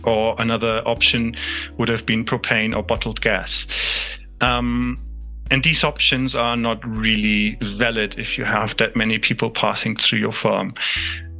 or 0.03 0.35
another 0.39 0.81
option 0.87 1.35
would 1.77 1.89
have 1.89 2.05
been 2.05 2.25
propane 2.25 2.75
or 2.75 2.83
bottled 2.83 3.21
gas. 3.21 3.65
Um, 4.41 4.97
and 5.49 5.63
these 5.63 5.83
options 5.83 6.33
are 6.33 6.55
not 6.55 6.85
really 6.87 7.57
valid 7.61 8.17
if 8.17 8.37
you 8.37 8.45
have 8.45 8.77
that 8.77 8.95
many 8.95 9.19
people 9.19 9.49
passing 9.49 9.95
through 9.95 10.19
your 10.19 10.31
farm. 10.31 10.73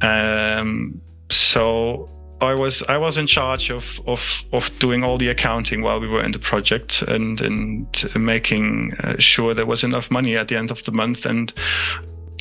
Um, 0.02 1.00
so 1.30 2.06
I 2.42 2.54
was 2.54 2.82
I 2.88 2.98
was 2.98 3.16
in 3.16 3.28
charge 3.28 3.70
of 3.70 3.84
of 4.06 4.42
of 4.52 4.68
doing 4.80 5.04
all 5.04 5.16
the 5.16 5.28
accounting 5.28 5.80
while 5.80 6.00
we 6.00 6.08
were 6.08 6.24
in 6.24 6.32
the 6.32 6.40
project 6.40 7.00
and 7.02 7.40
and 7.40 7.86
making 8.16 8.94
uh, 8.94 9.14
sure 9.18 9.54
there 9.54 9.66
was 9.66 9.84
enough 9.84 10.10
money 10.10 10.36
at 10.36 10.48
the 10.48 10.56
end 10.56 10.72
of 10.72 10.82
the 10.82 10.90
month. 10.90 11.24
And 11.24 11.52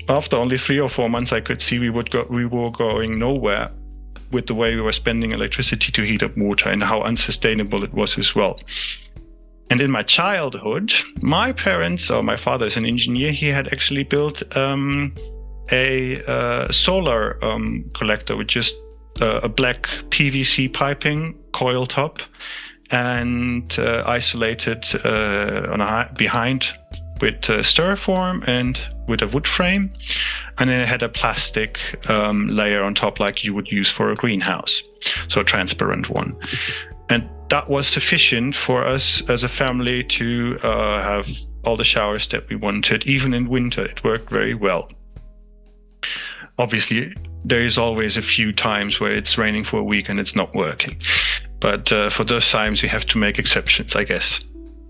after 0.10 0.38
only 0.38 0.58
three 0.58 0.80
or 0.80 0.90
four 0.90 1.08
months, 1.08 1.32
I 1.32 1.40
could 1.40 1.62
see 1.62 1.78
we 1.78 1.92
would 1.92 2.10
go 2.10 2.26
we 2.30 2.46
were 2.48 2.72
going 2.72 3.20
nowhere 3.20 3.70
with 4.32 4.48
the 4.48 4.56
way 4.56 4.74
we 4.74 4.82
were 4.82 4.92
spending 4.94 5.34
electricity 5.34 5.92
to 5.92 6.02
heat 6.02 6.24
up 6.24 6.36
water 6.36 6.70
and 6.70 6.84
how 6.84 7.02
unsustainable 7.04 7.84
it 7.84 7.94
was 7.94 8.18
as 8.18 8.34
well. 8.34 8.60
And 9.70 9.80
in 9.80 9.92
my 9.92 10.04
childhood, 10.04 10.94
my 11.22 11.52
parents, 11.52 12.10
or 12.10 12.24
my 12.24 12.38
father 12.38 12.66
is 12.66 12.76
an 12.76 12.86
engineer, 12.86 13.32
he 13.32 13.48
had 13.48 13.68
actually 13.72 14.04
built 14.04 14.44
um, 14.58 15.14
a 15.72 16.24
uh, 16.26 16.72
solar 16.72 17.44
um, 17.46 17.86
collector 17.94 18.36
with 18.36 18.48
just 18.48 18.74
a 19.22 19.50
black 19.50 19.84
PVC 20.10 20.72
piping 20.74 21.38
coil 21.54 21.86
top 21.86 22.20
and 22.92 23.78
uh, 23.80 24.04
isolated 24.06 24.84
uh, 25.06 26.08
behind 26.18 26.68
with 27.22 27.42
styrofoam 27.42 28.44
and 28.48 28.82
with 29.08 29.22
a 29.22 29.28
wood 29.28 29.48
frame. 29.48 29.94
And 30.58 30.70
then 30.70 30.82
it 30.82 30.88
had 30.88 31.04
a 31.04 31.10
plastic 31.10 31.80
um, 32.10 32.48
layer 32.50 32.84
on 32.84 32.96
top, 32.96 33.20
like 33.20 33.44
you 33.44 33.54
would 33.54 33.72
use 33.72 33.90
for 33.90 34.12
a 34.12 34.16
greenhouse, 34.16 34.82
so 35.30 35.42
a 35.42 35.44
transparent 35.44 36.10
one. 36.10 36.36
And 37.10 37.30
that 37.50 37.70
was 37.70 37.88
sufficient 37.88 38.56
for 38.56 38.86
us 38.86 39.22
as 39.30 39.44
a 39.44 39.50
family 39.50 40.04
to 40.06 40.58
uh, 40.64 41.02
have 41.02 41.28
all 41.64 41.78
the 41.78 41.84
showers 41.84 42.28
that 42.30 42.50
we 42.50 42.56
wanted. 42.56 43.06
Even 43.06 43.34
in 43.34 43.48
winter, 43.50 43.86
it 43.86 44.04
worked 44.04 44.30
very 44.30 44.56
well. 44.56 44.90
Obviously, 46.58 47.14
there 47.44 47.62
is 47.62 47.78
always 47.78 48.18
a 48.18 48.22
few 48.22 48.54
times 48.54 49.00
where 49.00 49.12
it's 49.12 49.38
raining 49.38 49.64
for 49.64 49.80
a 49.80 49.84
week 49.84 50.10
and 50.10 50.20
it's 50.20 50.36
not 50.36 50.54
working. 50.54 51.00
But 51.60 51.92
uh, 51.92 52.10
for 52.10 52.24
those 52.24 52.50
times, 52.50 52.82
we 52.82 52.90
have 52.90 53.06
to 53.08 53.18
make 53.18 53.40
exceptions, 53.40 53.96
I 53.96 54.04
guess. 54.04 54.40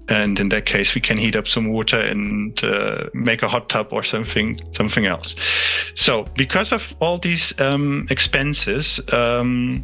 And 0.09 0.39
in 0.39 0.49
that 0.49 0.65
case, 0.65 0.93
we 0.93 1.01
can 1.01 1.17
heat 1.17 1.35
up 1.35 1.47
some 1.47 1.69
water 1.69 1.99
and 1.99 2.61
uh, 2.63 3.05
make 3.13 3.43
a 3.43 3.47
hot 3.47 3.69
tub 3.69 3.87
or 3.91 4.03
something, 4.03 4.59
something 4.73 5.05
else. 5.05 5.35
So, 5.95 6.25
because 6.35 6.71
of 6.71 6.93
all 6.99 7.17
these 7.17 7.57
um, 7.59 8.07
expenses, 8.09 8.99
um, 9.13 9.83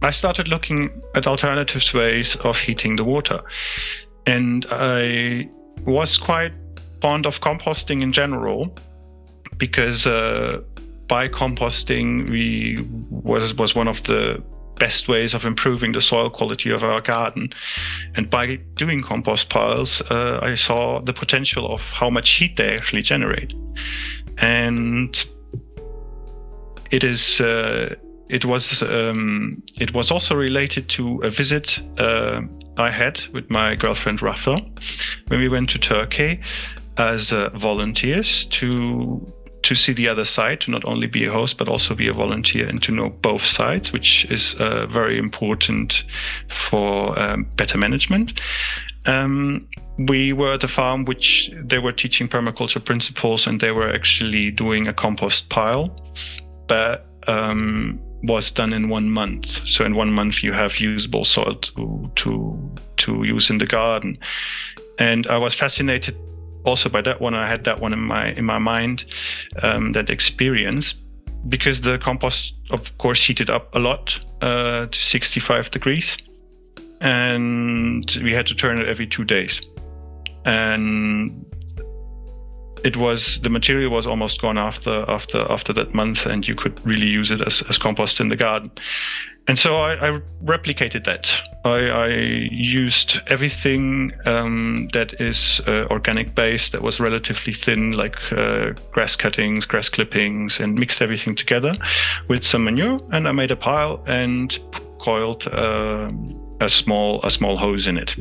I 0.00 0.10
started 0.10 0.48
looking 0.48 0.90
at 1.14 1.26
alternative 1.28 1.84
ways 1.94 2.34
of 2.36 2.58
heating 2.58 2.96
the 2.96 3.04
water, 3.04 3.40
and 4.26 4.66
I 4.70 5.48
was 5.84 6.18
quite 6.18 6.52
fond 7.00 7.26
of 7.26 7.40
composting 7.40 8.02
in 8.02 8.12
general 8.12 8.74
because 9.58 10.06
uh, 10.06 10.60
by 11.12 11.28
composting 11.28 12.08
we 12.30 12.78
was 13.10 13.52
was 13.52 13.74
one 13.74 13.86
of 13.86 14.02
the 14.04 14.42
best 14.76 15.08
ways 15.08 15.34
of 15.34 15.44
improving 15.44 15.92
the 15.92 16.00
soil 16.00 16.30
quality 16.30 16.70
of 16.70 16.82
our 16.82 17.02
garden. 17.02 17.52
And 18.16 18.30
by 18.30 18.56
doing 18.82 19.02
compost 19.02 19.50
piles, 19.50 20.00
uh, 20.10 20.38
I 20.40 20.54
saw 20.54 21.02
the 21.02 21.12
potential 21.12 21.70
of 21.70 21.82
how 21.82 22.08
much 22.08 22.30
heat 22.38 22.56
they 22.56 22.72
actually 22.72 23.02
generate. 23.02 23.52
And 24.38 25.12
it 26.90 27.04
is. 27.04 27.40
Uh, 27.40 27.94
it 28.30 28.46
was 28.46 28.82
um, 28.82 29.62
it 29.78 29.92
was 29.92 30.10
also 30.10 30.34
related 30.34 30.88
to 30.96 31.20
a 31.28 31.28
visit 31.28 31.78
uh, 31.98 32.40
I 32.78 32.90
had 32.90 33.20
with 33.34 33.50
my 33.50 33.74
girlfriend 33.74 34.22
Rafa 34.22 34.56
when 35.28 35.40
we 35.40 35.48
went 35.50 35.68
to 35.70 35.78
Turkey 35.78 36.40
as 36.96 37.32
uh, 37.32 37.50
volunteers 37.50 38.46
to 38.46 39.26
to 39.62 39.74
see 39.74 39.92
the 39.92 40.08
other 40.08 40.24
side, 40.24 40.60
to 40.62 40.70
not 40.70 40.84
only 40.84 41.06
be 41.06 41.24
a 41.24 41.32
host, 41.32 41.56
but 41.56 41.68
also 41.68 41.94
be 41.94 42.08
a 42.08 42.12
volunteer 42.12 42.66
and 42.66 42.82
to 42.82 42.92
know 42.92 43.10
both 43.10 43.44
sides, 43.44 43.92
which 43.92 44.24
is 44.26 44.54
uh, 44.58 44.86
very 44.86 45.18
important 45.18 46.04
for 46.70 47.18
um, 47.18 47.44
better 47.56 47.78
management. 47.78 48.40
Um, 49.06 49.68
we 49.98 50.32
were 50.32 50.52
at 50.54 50.64
a 50.64 50.68
farm 50.68 51.04
which 51.04 51.50
they 51.54 51.78
were 51.78 51.92
teaching 51.92 52.28
permaculture 52.28 52.84
principles 52.84 53.46
and 53.46 53.60
they 53.60 53.72
were 53.72 53.92
actually 53.92 54.50
doing 54.50 54.88
a 54.88 54.92
compost 54.92 55.48
pile 55.48 55.90
that 56.68 57.04
um, 57.26 58.00
was 58.22 58.50
done 58.50 58.72
in 58.72 58.88
one 58.88 59.10
month. 59.10 59.66
So 59.66 59.84
in 59.84 59.94
one 59.94 60.12
month 60.12 60.42
you 60.42 60.52
have 60.52 60.78
usable 60.78 61.24
soil 61.24 61.56
to 61.56 62.10
to 62.16 62.74
to 62.98 63.24
use 63.24 63.50
in 63.50 63.58
the 63.58 63.66
garden. 63.66 64.18
And 64.98 65.26
I 65.26 65.38
was 65.38 65.54
fascinated 65.54 66.16
also 66.64 66.88
by 66.88 67.02
that 67.02 67.20
one. 67.20 67.34
I 67.34 67.48
had 67.48 67.64
that 67.64 67.80
one 67.80 67.92
in 67.92 68.00
my 68.00 68.32
in 68.32 68.44
my 68.44 68.58
mind, 68.58 69.04
um, 69.62 69.92
that 69.92 70.10
experience, 70.10 70.94
because 71.48 71.80
the 71.80 71.98
compost, 71.98 72.54
of 72.70 72.96
course, 72.98 73.24
heated 73.24 73.50
up 73.50 73.74
a 73.74 73.78
lot 73.78 74.18
uh, 74.42 74.86
to 74.86 75.00
65 75.00 75.70
degrees, 75.70 76.16
and 77.00 78.18
we 78.22 78.32
had 78.32 78.46
to 78.46 78.54
turn 78.54 78.80
it 78.80 78.88
every 78.88 79.06
two 79.06 79.24
days. 79.24 79.60
And 80.44 81.46
it 82.84 82.96
was 82.96 83.40
the 83.42 83.50
material 83.50 83.90
was 83.90 84.06
almost 84.06 84.40
gone 84.40 84.58
after 84.58 85.08
after 85.08 85.38
after 85.50 85.72
that 85.72 85.94
month, 85.94 86.26
and 86.26 86.46
you 86.46 86.54
could 86.54 86.84
really 86.86 87.06
use 87.06 87.30
it 87.30 87.40
as, 87.46 87.62
as 87.68 87.78
compost 87.78 88.20
in 88.20 88.28
the 88.28 88.36
garden. 88.36 88.70
And 89.48 89.58
so 89.58 89.76
I, 89.76 89.94
I 89.94 90.20
replicated 90.44 91.04
that. 91.04 91.32
I, 91.64 91.88
I, 91.88 92.08
used 92.52 93.20
everything 93.26 94.12
um, 94.24 94.88
that 94.92 95.20
is 95.20 95.60
uh, 95.66 95.86
organic 95.90 96.36
based, 96.36 96.70
that 96.72 96.82
was 96.82 97.00
relatively 97.00 97.52
thin, 97.52 97.92
like 97.92 98.16
uh, 98.32 98.70
grass 98.92 99.16
cuttings, 99.16 99.66
grass 99.66 99.88
clippings, 99.88 100.60
and 100.60 100.78
mixed 100.78 101.02
everything 101.02 101.34
together 101.34 101.74
with 102.28 102.44
some 102.44 102.62
manure. 102.64 103.00
And 103.10 103.26
I 103.26 103.32
made 103.32 103.50
a 103.50 103.56
pile 103.56 104.04
and 104.06 104.56
coiled 105.00 105.48
uh, 105.48 106.12
a 106.60 106.68
small 106.68 107.20
a 107.24 107.30
small 107.30 107.56
hose 107.56 107.88
in 107.88 107.96
it. 107.96 108.14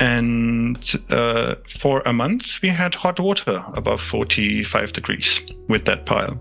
And 0.00 0.82
uh, 1.10 1.56
for 1.68 2.00
a 2.06 2.12
month, 2.12 2.62
we 2.62 2.70
had 2.70 2.94
hot 2.94 3.20
water 3.20 3.62
above 3.74 4.00
45 4.00 4.94
degrees 4.94 5.40
with 5.68 5.84
that 5.84 6.06
pile. 6.06 6.40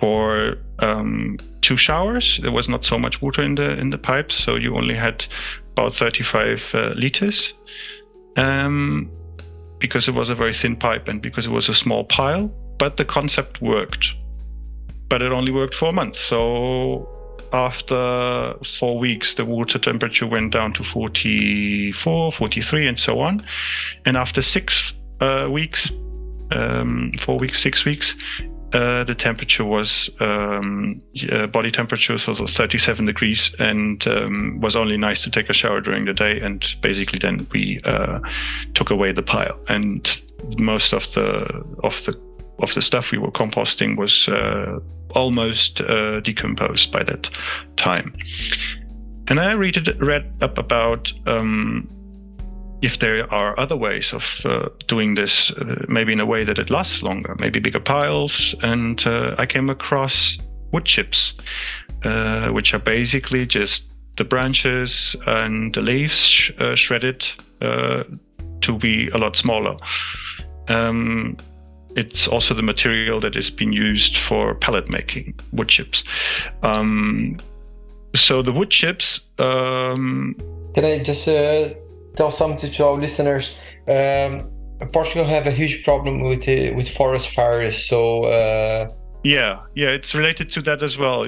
For 0.00 0.56
um, 0.78 1.36
two 1.60 1.76
showers, 1.76 2.38
there 2.42 2.52
was 2.52 2.68
not 2.68 2.84
so 2.86 2.98
much 2.98 3.20
water 3.20 3.42
in 3.42 3.54
the 3.54 3.78
in 3.78 3.88
the 3.88 3.98
pipes, 3.98 4.34
so 4.34 4.56
you 4.56 4.76
only 4.76 4.94
had 4.94 5.24
about 5.72 5.94
35 5.94 6.70
uh, 6.72 6.94
liters. 6.96 7.52
Um, 8.36 9.10
because 9.78 10.08
it 10.08 10.14
was 10.14 10.30
a 10.30 10.34
very 10.34 10.54
thin 10.54 10.76
pipe 10.76 11.08
and 11.08 11.20
because 11.20 11.44
it 11.46 11.50
was 11.50 11.68
a 11.68 11.74
small 11.74 12.04
pile, 12.04 12.50
but 12.78 12.96
the 12.96 13.04
concept 13.04 13.60
worked. 13.60 14.14
But 15.10 15.20
it 15.20 15.30
only 15.30 15.52
worked 15.52 15.74
for 15.74 15.90
a 15.90 15.92
month. 15.92 16.16
So 16.16 17.06
after 17.54 18.54
four 18.80 18.98
weeks, 18.98 19.34
the 19.34 19.44
water 19.44 19.78
temperature 19.78 20.26
went 20.26 20.52
down 20.52 20.72
to 20.72 20.82
44, 20.82 22.32
43, 22.32 22.86
and 22.88 22.98
so 22.98 23.20
on. 23.20 23.40
And 24.04 24.16
after 24.16 24.42
six 24.42 24.92
uh, 25.20 25.48
weeks, 25.48 25.90
um, 26.50 27.12
four 27.20 27.38
weeks, 27.38 27.62
six 27.62 27.84
weeks, 27.84 28.14
uh, 28.72 29.04
the 29.04 29.14
temperature 29.14 29.64
was 29.64 30.10
um, 30.18 31.00
uh, 31.30 31.46
body 31.46 31.70
temperature, 31.70 32.18
so 32.18 32.34
37 32.34 33.06
degrees, 33.06 33.52
and 33.60 34.04
um, 34.08 34.60
was 34.60 34.74
only 34.74 34.96
nice 34.96 35.22
to 35.22 35.30
take 35.30 35.48
a 35.48 35.52
shower 35.52 35.80
during 35.80 36.06
the 36.06 36.12
day. 36.12 36.40
And 36.40 36.66
basically, 36.80 37.20
then 37.20 37.46
we 37.52 37.80
uh, 37.84 38.18
took 38.74 38.90
away 38.90 39.12
the 39.12 39.22
pile, 39.22 39.56
and 39.68 40.20
most 40.58 40.92
of 40.92 41.04
the 41.14 41.64
of 41.84 42.04
the 42.04 42.20
of 42.60 42.72
the 42.74 42.82
stuff 42.82 43.10
we 43.10 43.18
were 43.18 43.30
composting 43.30 43.96
was 43.96 44.28
uh, 44.28 44.78
almost 45.10 45.80
uh, 45.80 46.20
decomposed 46.20 46.92
by 46.92 47.02
that 47.02 47.28
time. 47.76 48.14
And 49.28 49.40
I 49.40 49.52
read, 49.52 50.00
read 50.00 50.32
up 50.42 50.58
about 50.58 51.12
um, 51.26 51.88
if 52.82 52.98
there 52.98 53.32
are 53.32 53.58
other 53.58 53.76
ways 53.76 54.12
of 54.12 54.24
uh, 54.44 54.68
doing 54.86 55.14
this, 55.14 55.50
uh, 55.52 55.84
maybe 55.88 56.12
in 56.12 56.20
a 56.20 56.26
way 56.26 56.44
that 56.44 56.58
it 56.58 56.70
lasts 56.70 57.02
longer, 57.02 57.34
maybe 57.40 57.58
bigger 57.58 57.80
piles. 57.80 58.54
And 58.62 59.04
uh, 59.06 59.34
I 59.38 59.46
came 59.46 59.70
across 59.70 60.36
wood 60.72 60.84
chips, 60.84 61.32
uh, 62.04 62.48
which 62.48 62.74
are 62.74 62.78
basically 62.78 63.46
just 63.46 63.84
the 64.16 64.24
branches 64.24 65.16
and 65.26 65.74
the 65.74 65.80
leaves 65.80 66.18
sh- 66.18 66.52
shredded 66.74 67.26
to 67.60 68.78
be 68.78 69.08
a 69.08 69.18
lot 69.18 69.36
smaller. 69.36 69.76
Um, 70.68 71.36
it's 71.96 72.26
also 72.28 72.54
the 72.54 72.62
material 72.62 73.20
that 73.20 73.36
is 73.36 73.50
being 73.50 73.72
used 73.72 74.16
for 74.16 74.54
pellet 74.54 74.90
making, 74.90 75.34
wood 75.52 75.68
chips. 75.68 76.04
Um, 76.62 77.36
so 78.14 78.42
the 78.42 78.52
wood 78.52 78.70
chips. 78.70 79.20
Um, 79.38 80.36
Can 80.74 80.84
I 80.84 81.02
just 81.02 81.28
uh, 81.28 81.70
tell 82.16 82.30
something 82.30 82.70
to 82.70 82.86
our 82.86 82.98
listeners? 82.98 83.56
Um, 83.88 84.50
Portugal 84.92 85.24
have 85.24 85.46
a 85.46 85.50
huge 85.50 85.84
problem 85.84 86.20
with 86.20 86.48
uh, 86.48 86.74
with 86.74 86.88
forest 86.88 87.28
fires. 87.28 87.76
So 87.88 88.24
uh... 88.24 88.88
yeah, 89.22 89.60
yeah, 89.74 89.88
it's 89.88 90.14
related 90.14 90.50
to 90.52 90.62
that 90.62 90.82
as 90.82 90.96
well 90.96 91.26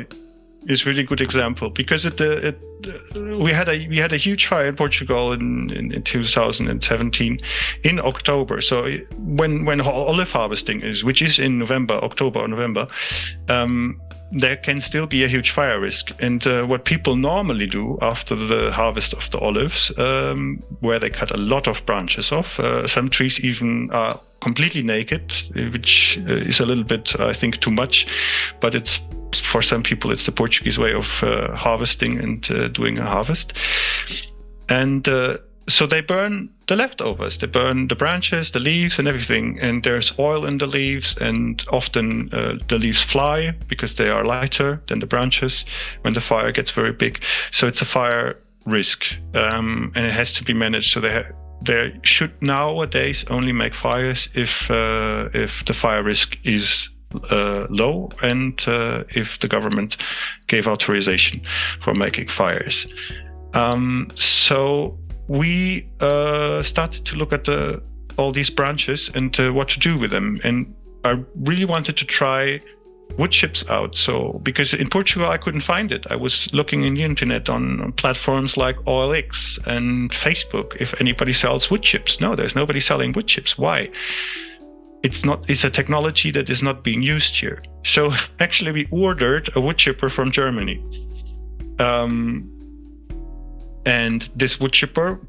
is 0.68 0.86
really 0.86 1.02
good 1.02 1.20
example 1.20 1.70
because 1.70 2.04
it, 2.04 2.20
uh, 2.20 2.48
it 2.48 2.62
uh, 3.14 3.20
we 3.38 3.52
had 3.52 3.68
a 3.68 3.86
we 3.88 3.98
had 3.98 4.12
a 4.12 4.16
huge 4.16 4.46
fire 4.46 4.66
in 4.66 4.76
Portugal 4.76 5.32
in, 5.32 5.70
in, 5.70 5.92
in 5.92 6.02
2017 6.02 7.40
in 7.84 8.00
October. 8.00 8.60
So 8.60 8.96
when 9.18 9.64
when 9.64 9.80
olive 9.80 10.30
harvesting 10.30 10.82
is, 10.82 11.04
which 11.04 11.22
is 11.22 11.38
in 11.38 11.58
November, 11.58 11.94
October 11.94 12.40
or 12.40 12.48
November, 12.48 12.86
um, 13.48 14.00
there 14.32 14.56
can 14.56 14.80
still 14.80 15.06
be 15.06 15.24
a 15.24 15.28
huge 15.28 15.50
fire 15.50 15.80
risk. 15.80 16.10
And 16.20 16.46
uh, 16.46 16.66
what 16.66 16.84
people 16.84 17.16
normally 17.16 17.66
do 17.66 17.98
after 18.02 18.34
the 18.34 18.72
harvest 18.72 19.14
of 19.14 19.30
the 19.30 19.38
olives, 19.38 19.92
um, 19.98 20.58
where 20.80 20.98
they 20.98 21.10
cut 21.10 21.30
a 21.30 21.36
lot 21.36 21.66
of 21.66 21.84
branches 21.86 22.32
off, 22.32 22.58
uh, 22.58 22.86
some 22.86 23.08
trees 23.08 23.38
even 23.40 23.90
are 23.92 24.20
completely 24.40 24.82
naked, 24.82 25.32
which 25.72 26.18
uh, 26.28 26.34
is 26.34 26.60
a 26.60 26.66
little 26.66 26.84
bit, 26.84 27.18
I 27.18 27.32
think, 27.32 27.60
too 27.60 27.70
much. 27.70 28.06
But 28.60 28.74
it's 28.74 29.00
for 29.42 29.62
some 29.62 29.82
people, 29.82 30.12
it's 30.12 30.26
the 30.26 30.32
Portuguese 30.32 30.78
way 30.78 30.92
of 30.92 31.22
uh, 31.22 31.54
harvesting 31.56 32.18
and 32.18 32.50
uh, 32.50 32.68
doing 32.68 32.98
a 32.98 33.04
harvest. 33.04 33.52
And 34.68 35.06
uh, 35.08 35.38
so 35.68 35.86
they 35.86 36.00
burn 36.00 36.48
the 36.68 36.76
leftovers. 36.76 37.38
They 37.38 37.46
burn 37.46 37.88
the 37.88 37.96
branches, 37.96 38.50
the 38.52 38.60
leaves, 38.60 38.98
and 38.98 39.08
everything. 39.08 39.58
And 39.60 39.82
there's 39.82 40.16
oil 40.18 40.46
in 40.46 40.58
the 40.58 40.66
leaves, 40.66 41.16
and 41.20 41.64
often 41.72 42.32
uh, 42.32 42.58
the 42.68 42.78
leaves 42.78 43.02
fly 43.02 43.52
because 43.68 43.94
they 43.96 44.08
are 44.08 44.24
lighter 44.24 44.80
than 44.88 45.00
the 45.00 45.06
branches 45.06 45.64
when 46.02 46.14
the 46.14 46.20
fire 46.20 46.52
gets 46.52 46.70
very 46.70 46.92
big. 46.92 47.22
So 47.50 47.66
it's 47.66 47.82
a 47.82 47.84
fire 47.84 48.38
risk, 48.64 49.06
um, 49.34 49.92
and 49.94 50.06
it 50.06 50.12
has 50.12 50.32
to 50.34 50.44
be 50.44 50.52
managed. 50.52 50.92
So 50.92 51.00
they 51.00 51.12
ha- 51.12 51.32
they 51.66 51.98
should 52.02 52.32
nowadays 52.40 53.24
only 53.28 53.52
make 53.52 53.74
fires 53.74 54.28
if 54.34 54.70
uh, 54.70 55.28
if 55.34 55.64
the 55.64 55.74
fire 55.74 56.02
risk 56.02 56.36
is 56.44 56.88
uh, 57.30 57.66
low 57.70 58.08
and 58.22 58.62
uh, 58.66 59.04
if 59.14 59.38
the 59.40 59.48
government 59.48 59.96
gave 60.46 60.66
authorization 60.66 61.40
for 61.82 61.94
making 61.94 62.28
fires. 62.28 62.86
Um, 63.54 64.08
so 64.16 64.98
we 65.28 65.88
uh, 66.00 66.62
started 66.62 67.04
to 67.06 67.16
look 67.16 67.32
at 67.32 67.44
the, 67.44 67.82
all 68.16 68.32
these 68.32 68.50
branches 68.50 69.10
and 69.14 69.38
uh, 69.40 69.52
what 69.52 69.68
to 69.70 69.78
do 69.78 69.98
with 69.98 70.10
them. 70.10 70.40
And 70.44 70.74
I 71.04 71.22
really 71.36 71.64
wanted 71.64 71.96
to 71.98 72.04
try 72.04 72.60
wood 73.18 73.30
chips 73.30 73.64
out. 73.68 73.96
So 73.96 74.40
because 74.42 74.74
in 74.74 74.90
Portugal 74.90 75.28
I 75.30 75.38
couldn't 75.38 75.62
find 75.62 75.92
it. 75.92 76.06
I 76.10 76.16
was 76.16 76.48
looking 76.52 76.84
in 76.84 76.94
the 76.94 77.02
internet 77.02 77.48
on, 77.48 77.92
platforms 77.92 78.56
like 78.56 78.76
OLX 78.86 79.58
and 79.66 80.10
Facebook 80.10 80.76
if 80.80 80.98
anybody 81.00 81.32
sells 81.32 81.70
wood 81.70 81.82
chips. 81.82 82.20
No, 82.20 82.36
there's 82.36 82.54
nobody 82.54 82.80
selling 82.80 83.12
wood 83.12 83.26
chips. 83.26 83.56
Why? 83.56 83.88
it's 85.06 85.24
not 85.24 85.48
it's 85.48 85.64
a 85.64 85.70
technology 85.70 86.30
that 86.32 86.50
is 86.50 86.62
not 86.62 86.82
being 86.82 87.00
used 87.00 87.34
here. 87.36 87.62
So 87.84 88.10
actually, 88.40 88.72
we 88.72 88.88
ordered 88.90 89.50
a 89.54 89.60
wood 89.60 89.78
chipper 89.78 90.08
from 90.08 90.30
Germany, 90.30 90.82
um, 91.78 92.50
and 93.84 94.28
this 94.34 94.58
wood 94.60 94.72
chipper, 94.72 95.20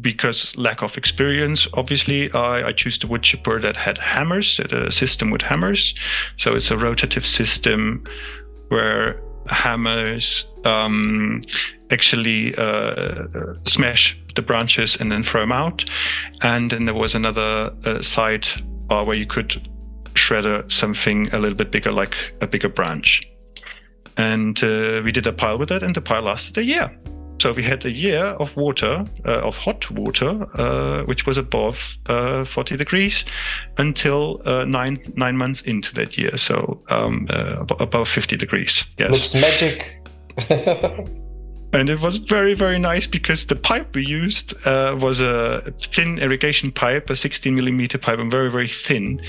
because 0.00 0.56
lack 0.56 0.82
of 0.82 0.96
experience, 0.96 1.66
obviously, 1.74 2.30
I, 2.32 2.68
I 2.68 2.72
choose 2.72 2.98
the 2.98 3.06
wood 3.06 3.22
chipper 3.22 3.60
that 3.60 3.76
had 3.76 3.98
hammers, 3.98 4.60
a 4.60 4.90
system 4.90 5.30
with 5.30 5.42
hammers. 5.42 5.94
So 6.36 6.54
it's 6.54 6.70
a 6.70 6.74
rotative 6.74 7.26
system 7.26 8.04
where 8.68 9.20
hammers 9.48 10.44
um, 10.64 11.42
actually 11.90 12.54
uh, 12.56 13.26
smash 13.66 14.16
the 14.36 14.42
branches 14.42 14.96
and 14.96 15.10
then 15.10 15.22
throw 15.22 15.42
them 15.42 15.52
out. 15.52 15.84
And 16.42 16.70
then 16.70 16.84
there 16.84 16.94
was 16.94 17.14
another 17.14 17.72
uh, 17.84 18.00
side 18.02 18.46
uh, 18.90 19.04
where 19.04 19.16
you 19.16 19.26
could 19.26 19.68
shred 20.14 20.70
something 20.70 21.28
a 21.32 21.38
little 21.38 21.56
bit 21.56 21.70
bigger, 21.70 21.92
like 21.92 22.16
a 22.40 22.46
bigger 22.46 22.68
branch. 22.68 23.26
And 24.16 24.62
uh, 24.62 25.00
we 25.04 25.10
did 25.10 25.26
a 25.26 25.32
pile 25.32 25.58
with 25.58 25.70
it, 25.70 25.82
and 25.82 25.94
the 25.94 26.02
pile 26.02 26.22
lasted 26.22 26.58
a 26.58 26.62
year. 26.62 26.90
So 27.42 27.52
we 27.52 27.64
had 27.64 27.84
a 27.84 27.90
year 27.90 28.24
of 28.38 28.56
water, 28.56 29.04
uh, 29.26 29.48
of 29.48 29.56
hot 29.56 29.90
water, 29.90 30.46
uh, 30.54 31.02
which 31.06 31.26
was 31.26 31.36
above 31.36 31.76
uh, 32.08 32.44
40 32.44 32.76
degrees, 32.76 33.24
until 33.78 34.40
uh, 34.44 34.64
nine 34.64 35.02
nine 35.16 35.36
months 35.36 35.60
into 35.62 35.92
that 35.94 36.16
year. 36.16 36.36
So 36.36 36.80
um, 36.88 37.26
uh, 37.30 37.64
above 37.80 38.08
50 38.08 38.36
degrees. 38.36 38.84
Yes. 38.96 39.10
Looks 39.10 39.34
magic. 39.34 40.08
and 41.72 41.88
it 41.88 42.00
was 42.00 42.18
very 42.18 42.54
very 42.54 42.78
nice 42.78 43.06
because 43.06 43.46
the 43.46 43.56
pipe 43.56 43.94
we 43.94 44.06
used 44.06 44.54
uh, 44.66 44.96
was 44.98 45.20
a 45.20 45.72
thin 45.92 46.18
irrigation 46.18 46.70
pipe 46.70 47.08
a 47.08 47.16
16 47.16 47.54
millimeter 47.54 47.98
pipe 47.98 48.18
and 48.18 48.30
very 48.30 48.50
very 48.50 48.68
thin. 48.68 49.20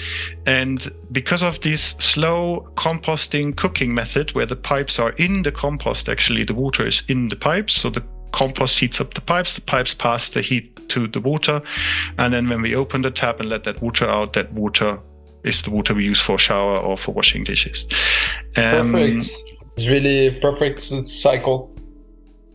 And 0.45 0.91
because 1.11 1.41
of 1.41 1.61
this 1.61 1.95
slow 1.99 2.67
composting 2.75 3.55
cooking 3.55 3.93
method 3.93 4.33
where 4.35 4.45
the 4.45 4.55
pipes 4.55 4.99
are 4.99 5.11
in 5.11 5.43
the 5.43 5.51
compost 5.51 6.09
actually 6.09 6.43
the 6.43 6.53
water 6.53 6.85
is 6.85 7.01
in 7.07 7.29
the 7.29 7.35
pipes. 7.35 7.73
So 7.73 7.89
the 7.89 8.03
compost 8.31 8.79
heats 8.79 8.99
up 8.99 9.13
the 9.13 9.21
pipes 9.21 9.55
the 9.55 9.61
pipes 9.61 9.93
pass 9.93 10.29
the 10.29 10.41
heat 10.41 10.89
to 10.89 11.07
the 11.07 11.21
water. 11.21 11.61
And 12.17 12.33
then 12.33 12.49
when 12.49 12.61
we 12.61 12.75
open 12.75 13.03
the 13.03 13.11
tap 13.11 13.39
and 13.39 13.49
let 13.49 13.63
that 13.63 13.81
water 13.81 14.07
out 14.07 14.33
that 14.33 14.51
water 14.53 14.99
is 15.45 15.61
the 15.61 15.71
water 15.71 15.93
we 15.93 16.03
use 16.03 16.19
for 16.19 16.37
shower 16.37 16.77
or 16.79 16.97
for 16.97 17.11
washing 17.13 17.43
dishes. 17.43 17.85
Um, 18.55 18.91
perfect 18.91 19.31
it's 19.75 19.87
really 19.87 20.39
perfect 20.39 20.81
cycle 21.07 21.72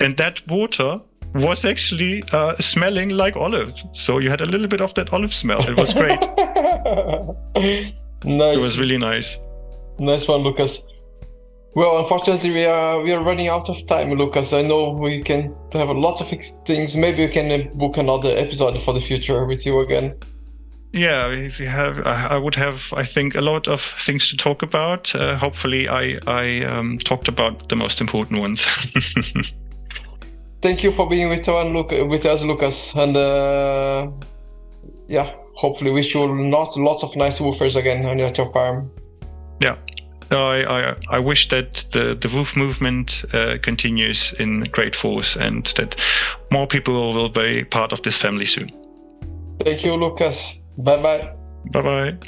and 0.00 0.16
that 0.16 0.46
water 0.48 1.00
was 1.34 1.64
actually 1.64 2.22
uh, 2.32 2.56
smelling 2.58 3.10
like 3.10 3.36
olive. 3.36 3.74
So 3.92 4.18
you 4.18 4.30
had 4.30 4.40
a 4.40 4.46
little 4.46 4.68
bit 4.68 4.80
of 4.80 4.94
that 4.94 5.12
olive 5.12 5.34
smell. 5.34 5.60
It 5.68 5.76
was 5.76 5.92
great. 5.92 6.20
nice. 8.24 8.56
It 8.56 8.60
was 8.60 8.78
really 8.78 8.98
nice. 8.98 9.38
Nice 9.98 10.28
one, 10.28 10.42
Lucas. 10.42 10.86
Well, 11.74 11.98
unfortunately, 11.98 12.50
we 12.50 12.64
are 12.64 13.02
we 13.02 13.12
are 13.12 13.22
running 13.22 13.48
out 13.48 13.68
of 13.68 13.86
time, 13.86 14.12
Lucas. 14.14 14.52
I 14.52 14.62
know 14.62 14.90
we 14.90 15.22
can 15.22 15.54
have 15.72 15.88
a 15.88 15.92
lot 15.92 16.20
of 16.20 16.28
things. 16.64 16.96
Maybe 16.96 17.26
we 17.26 17.32
can 17.32 17.68
book 17.76 17.98
another 17.98 18.34
episode 18.36 18.80
for 18.82 18.94
the 18.94 19.00
future 19.00 19.44
with 19.44 19.66
you 19.66 19.80
again. 19.80 20.14
Yeah, 20.92 21.28
if 21.28 21.60
you 21.60 21.66
have, 21.66 21.98
I 22.06 22.38
would 22.38 22.54
have, 22.54 22.80
I 22.94 23.04
think, 23.04 23.34
a 23.34 23.42
lot 23.42 23.68
of 23.68 23.82
things 24.00 24.30
to 24.30 24.38
talk 24.38 24.62
about. 24.62 25.14
Uh, 25.14 25.36
hopefully, 25.36 25.86
I 25.86 26.18
I 26.26 26.64
um, 26.64 26.98
talked 26.98 27.28
about 27.28 27.68
the 27.68 27.76
most 27.76 28.00
important 28.00 28.40
ones. 28.40 28.66
thank 30.60 30.82
you 30.82 30.92
for 30.92 31.08
being 31.08 31.28
with 31.28 31.46
one 31.46 31.72
look 31.72 31.90
with 31.90 32.24
us, 32.26 32.44
Lucas, 32.44 32.94
and 32.94 33.16
uh, 33.16 34.10
yeah, 35.08 35.34
hopefully 35.54 35.90
wish 35.90 36.14
you 36.14 36.22
lots 36.50 36.76
lots 36.76 37.02
of 37.02 37.14
nice 37.16 37.38
WWOOFers 37.38 37.76
again 37.76 38.04
on 38.06 38.18
your, 38.18 38.32
farm. 38.52 38.90
Yeah. 39.60 39.76
I, 40.30 40.62
I, 40.62 40.94
I 41.08 41.18
wish 41.18 41.48
that 41.48 41.86
the, 41.92 42.14
the 42.14 42.28
WWOOF 42.28 42.54
movement 42.54 43.24
uh, 43.32 43.56
continues 43.62 44.34
in 44.38 44.64
great 44.64 44.94
force 44.94 45.36
and 45.36 45.64
that 45.76 45.96
more 46.50 46.66
people 46.66 47.14
will 47.14 47.30
be 47.30 47.64
part 47.64 47.92
of 47.92 48.02
this 48.02 48.16
family 48.16 48.44
soon. 48.44 48.68
Thank 49.60 49.84
you, 49.84 49.94
Lucas. 49.94 50.60
Bye 50.76 51.02
bye. 51.02 51.34
Bye 51.72 51.82
bye. 51.82 52.18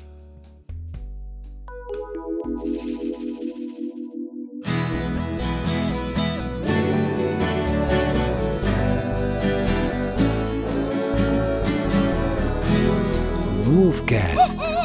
Groovecast. 13.71 14.80